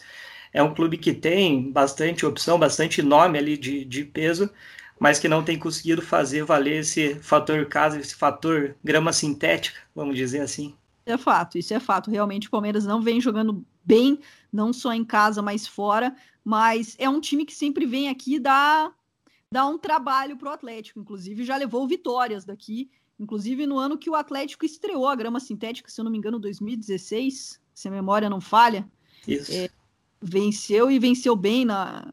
É 0.52 0.62
um 0.62 0.74
clube 0.74 0.96
que 0.96 1.12
tem 1.12 1.70
bastante 1.70 2.24
opção, 2.24 2.58
bastante 2.58 3.02
nome 3.02 3.38
ali 3.38 3.58
de, 3.58 3.84
de 3.84 4.04
peso, 4.04 4.50
mas 4.98 5.18
que 5.18 5.28
não 5.28 5.44
tem 5.44 5.58
conseguido 5.58 6.00
fazer 6.00 6.42
valer 6.42 6.80
esse 6.80 7.16
fator 7.16 7.66
casa, 7.66 8.00
esse 8.00 8.14
fator 8.14 8.74
grama 8.82 9.12
sintética, 9.12 9.78
vamos 9.94 10.16
dizer 10.16 10.40
assim 10.40 10.74
é 11.12 11.16
fato, 11.16 11.58
isso 11.58 11.74
é 11.74 11.80
fato. 11.80 12.10
Realmente 12.10 12.48
o 12.48 12.50
Palmeiras 12.50 12.84
não 12.84 13.00
vem 13.00 13.20
jogando 13.20 13.64
bem, 13.84 14.18
não 14.52 14.72
só 14.72 14.92
em 14.92 15.04
casa, 15.04 15.40
mas 15.42 15.66
fora. 15.66 16.14
Mas 16.44 16.94
é 16.98 17.08
um 17.08 17.20
time 17.20 17.44
que 17.44 17.54
sempre 17.54 17.86
vem 17.86 18.08
aqui 18.08 18.38
dar, 18.38 18.92
dar 19.50 19.66
um 19.66 19.78
trabalho 19.78 20.36
para 20.36 20.50
o 20.50 20.52
Atlético. 20.52 21.00
Inclusive, 21.00 21.44
já 21.44 21.56
levou 21.56 21.86
vitórias 21.86 22.44
daqui. 22.44 22.90
Inclusive, 23.18 23.66
no 23.66 23.78
ano 23.78 23.98
que 23.98 24.10
o 24.10 24.14
Atlético 24.14 24.64
estreou 24.64 25.06
a 25.06 25.16
grama 25.16 25.40
sintética, 25.40 25.90
se 25.90 26.00
eu 26.00 26.04
não 26.04 26.12
me 26.12 26.18
engano, 26.18 26.38
2016, 26.38 27.60
se 27.74 27.88
a 27.88 27.90
memória 27.90 28.30
não 28.30 28.40
falha. 28.40 28.88
Isso. 29.26 29.52
É, 29.52 29.68
venceu 30.20 30.90
e 30.90 30.98
venceu 30.98 31.34
bem 31.34 31.64
na, 31.64 32.12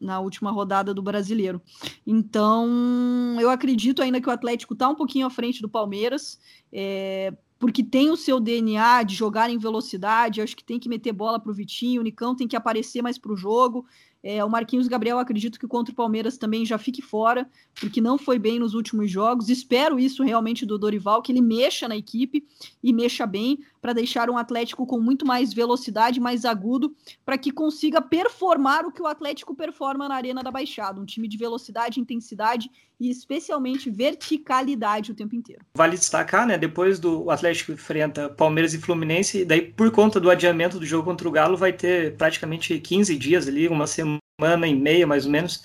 na 0.00 0.20
última 0.20 0.50
rodada 0.50 0.92
do 0.92 1.02
brasileiro. 1.02 1.62
Então, 2.06 3.36
eu 3.40 3.48
acredito 3.50 4.02
ainda 4.02 4.20
que 4.20 4.28
o 4.28 4.32
Atlético 4.32 4.74
está 4.74 4.88
um 4.88 4.94
pouquinho 4.94 5.26
à 5.26 5.30
frente 5.30 5.62
do 5.62 5.68
Palmeiras. 5.68 6.40
É, 6.72 7.32
porque 7.58 7.82
tem 7.82 8.10
o 8.10 8.16
seu 8.16 8.40
DNA 8.40 9.04
de 9.04 9.14
jogar 9.14 9.48
em 9.48 9.58
velocidade, 9.58 10.42
acho 10.42 10.56
que 10.56 10.64
tem 10.64 10.78
que 10.78 10.88
meter 10.88 11.12
bola 11.12 11.38
para 11.38 11.50
o 11.50 11.54
Vitinho, 11.54 12.00
o 12.00 12.04
Nicão 12.04 12.34
tem 12.34 12.48
que 12.48 12.56
aparecer 12.56 13.00
mais 13.00 13.16
para 13.16 13.32
o 13.32 13.36
jogo. 13.36 13.86
É, 14.26 14.42
o 14.42 14.48
Marquinhos 14.48 14.88
Gabriel, 14.88 15.18
acredito 15.18 15.60
que 15.60 15.68
contra 15.68 15.92
o 15.92 15.94
Palmeiras 15.94 16.38
também 16.38 16.64
já 16.64 16.78
fique 16.78 17.02
fora, 17.02 17.46
porque 17.78 18.00
não 18.00 18.16
foi 18.16 18.38
bem 18.38 18.58
nos 18.58 18.72
últimos 18.72 19.10
jogos. 19.10 19.50
Espero 19.50 20.00
isso 20.00 20.22
realmente 20.22 20.64
do 20.64 20.78
Dorival, 20.78 21.20
que 21.20 21.30
ele 21.30 21.42
mexa 21.42 21.86
na 21.86 21.94
equipe 21.94 22.42
e 22.82 22.90
mexa 22.90 23.26
bem, 23.26 23.58
para 23.82 23.92
deixar 23.92 24.30
um 24.30 24.38
Atlético 24.38 24.86
com 24.86 24.98
muito 24.98 25.26
mais 25.26 25.52
velocidade, 25.52 26.20
mais 26.20 26.46
agudo, 26.46 26.96
para 27.22 27.36
que 27.36 27.50
consiga 27.50 28.00
performar 28.00 28.86
o 28.86 28.92
que 28.92 29.02
o 29.02 29.06
Atlético 29.06 29.54
performa 29.54 30.08
na 30.08 30.14
Arena 30.14 30.42
da 30.42 30.50
Baixada. 30.50 30.98
Um 30.98 31.04
time 31.04 31.28
de 31.28 31.36
velocidade, 31.36 32.00
intensidade 32.00 32.70
e 32.98 33.10
especialmente 33.10 33.90
verticalidade 33.90 35.12
o 35.12 35.14
tempo 35.14 35.34
inteiro. 35.34 35.62
Vale 35.76 35.98
destacar, 35.98 36.46
né? 36.46 36.56
Depois 36.56 36.98
do 36.98 37.30
Atlético 37.30 37.72
enfrenta 37.72 38.30
Palmeiras 38.30 38.72
e 38.72 38.78
Fluminense, 38.78 39.44
daí 39.44 39.60
por 39.60 39.90
conta 39.90 40.18
do 40.18 40.30
adiamento 40.30 40.78
do 40.78 40.86
jogo 40.86 41.04
contra 41.04 41.28
o 41.28 41.30
Galo, 41.30 41.56
vai 41.56 41.72
ter 41.72 42.16
praticamente 42.16 42.78
15 42.78 43.16
dias 43.16 43.46
ali, 43.46 43.68
uma 43.68 43.86
semana 43.86 44.13
e 44.40 44.74
meia 44.74 45.06
mais 45.06 45.26
ou 45.26 45.32
menos, 45.32 45.64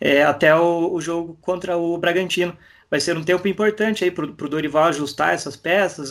é, 0.00 0.22
até 0.22 0.54
o, 0.54 0.92
o 0.92 1.00
jogo 1.00 1.38
contra 1.40 1.76
o 1.76 1.96
Bragantino. 1.98 2.56
Vai 2.90 3.00
ser 3.00 3.16
um 3.16 3.22
tempo 3.22 3.46
importante 3.46 4.02
aí 4.04 4.10
para 4.10 4.24
o 4.24 4.48
Dorival 4.48 4.84
ajustar 4.84 5.32
essas 5.32 5.56
peças, 5.56 6.10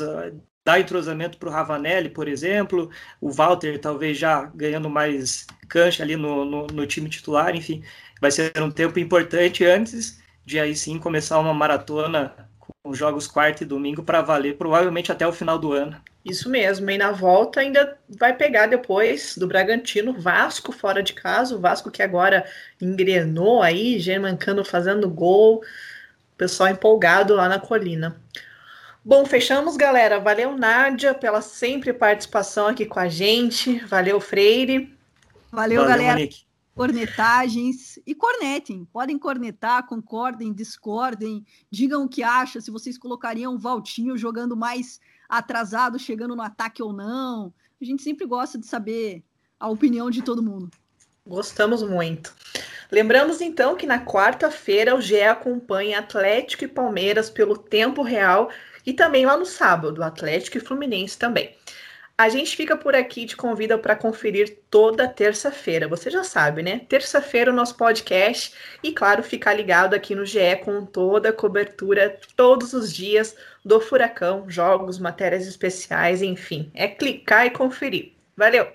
dar 0.66 0.80
entrosamento 0.80 1.38
para 1.38 1.50
o 1.50 1.52
Ravanelli, 1.52 2.10
por 2.10 2.28
exemplo, 2.28 2.90
o 3.20 3.32
Walter 3.32 3.80
talvez 3.80 4.18
já 4.18 4.46
ganhando 4.56 4.90
mais 4.90 5.46
cancha 5.68 6.04
ali 6.04 6.16
no, 6.16 6.46
no, 6.46 6.68
no, 6.68 6.88
time 6.88 7.10
titular, 7.10 7.56
enfim, 7.56 7.84
vai 8.22 8.32
ser 8.32 8.52
um 8.62 8.72
tempo 8.72 9.00
importante 9.00 9.66
antes 9.66 10.22
de 10.46 10.60
aí 10.60 10.76
sim 10.76 10.98
começar 11.00 11.40
uma 11.40 11.54
maratona 11.54 12.50
com 12.82 12.94
jogos 12.94 13.28
quarta 13.28 13.64
e 13.64 13.68
domingo 13.68 14.04
para 14.04 14.22
valer, 14.22 14.58
provavelmente 14.58 15.12
até 15.12 15.28
o 15.28 15.34
final 15.34 15.60
do 15.60 15.74
ano. 15.74 16.00
Isso 16.30 16.50
mesmo, 16.50 16.90
e 16.92 16.98
na 16.98 17.12
volta 17.12 17.60
ainda 17.60 17.98
vai 18.08 18.36
pegar 18.36 18.68
depois 18.68 19.36
do 19.38 19.48
Bragantino, 19.48 20.14
Vasco 20.14 20.72
fora 20.72 21.02
de 21.02 21.14
casa, 21.14 21.56
o 21.56 21.60
Vasco 21.60 21.90
que 21.90 22.04
agora 22.04 22.46
engrenou 22.80 23.62
aí, 23.62 24.00
Germancano 24.00 24.64
fazendo 24.64 25.10
gol, 25.10 25.64
pessoal 26.38 26.70
empolgado 26.70 27.36
lá 27.36 27.50
na 27.50 27.60
colina. 27.60 28.22
Bom, 29.04 29.26
fechamos, 29.26 29.76
galera. 29.76 30.20
Valeu, 30.20 30.56
Nádia, 30.58 31.14
pela 31.14 31.42
sempre 31.42 31.94
participação 31.94 32.68
aqui 32.68 32.86
com 32.86 33.00
a 33.00 33.08
gente. 33.08 33.80
Valeu, 33.86 34.20
Freire. 34.20 34.96
Valeu, 35.52 35.82
Valeu 35.82 35.86
galera. 35.86 36.14
Monique. 36.14 36.44
Cornetagens 36.76 38.00
e 38.06 38.14
cornetem. 38.14 38.86
Podem 38.86 39.18
cornetar, 39.18 39.86
concordem, 39.86 40.54
discordem, 40.54 41.46
digam 41.70 42.04
o 42.04 42.10
que 42.10 42.24
acham, 42.24 42.62
se 42.62 42.72
vocês 42.72 42.98
colocariam 42.98 43.56
o 43.56 43.58
Valtinho 43.58 44.18
jogando 44.18 44.56
mais 44.56 45.00
atrasado, 45.30 46.00
chegando 46.00 46.36
no 46.36 46.42
ataque 46.42 46.82
ou 46.82 46.92
não. 46.92 47.54
A 47.80 47.86
gente 47.86 48.02
sempre 48.02 48.26
gosta 48.26 48.58
de 48.58 48.66
saber 48.66 49.24
a 49.60 49.70
opinião 49.70 50.10
de 50.10 50.22
todo 50.24 50.44
mundo. 50.44 50.72
Gostamos 51.26 51.84
muito. 51.84 52.34
Lembramos 52.92 53.40
então 53.40 53.76
que 53.76 53.86
na 53.86 54.04
quarta-feira 54.04 54.96
o 54.96 55.02
GE 55.02 55.22
acompanha 55.22 56.00
Atlético 56.00 56.64
e 56.64 56.68
Palmeiras 56.68 57.30
pelo 57.30 57.56
tempo 57.56 58.02
real 58.02 58.50
e 58.84 58.94
também 58.94 59.26
lá 59.26 59.38
no 59.38 59.46
sábado, 59.46 60.04
Atlético 60.04 60.58
e 60.58 60.62
Fluminense 60.62 61.18
também. 61.18 61.56
A 62.20 62.28
gente 62.28 62.54
fica 62.54 62.76
por 62.76 62.94
aqui 62.94 63.26
te 63.26 63.38
convida 63.38 63.78
para 63.78 63.96
conferir 63.96 64.58
toda 64.70 65.08
terça-feira. 65.08 65.88
Você 65.88 66.12
já 66.12 66.22
sabe, 66.22 66.62
né? 66.62 66.80
Terça-feira 66.80 67.50
o 67.50 67.56
nosso 67.56 67.78
podcast 67.78 68.54
e 68.84 68.92
claro, 68.92 69.24
ficar 69.24 69.54
ligado 69.54 69.94
aqui 69.94 70.14
no 70.14 70.26
GE 70.26 70.58
com 70.66 70.86
toda 70.86 71.30
a 71.30 71.34
cobertura 71.34 72.20
todos 72.36 72.74
os 72.74 72.94
dias 72.94 73.38
do 73.64 73.80
Furacão, 73.80 74.50
jogos, 74.50 75.00
matérias 75.00 75.48
especiais, 75.48 76.22
enfim. 76.22 76.70
É 76.74 76.90
clicar 76.90 77.46
e 77.46 77.52
conferir. 77.52 78.12
Valeu. 78.36 78.70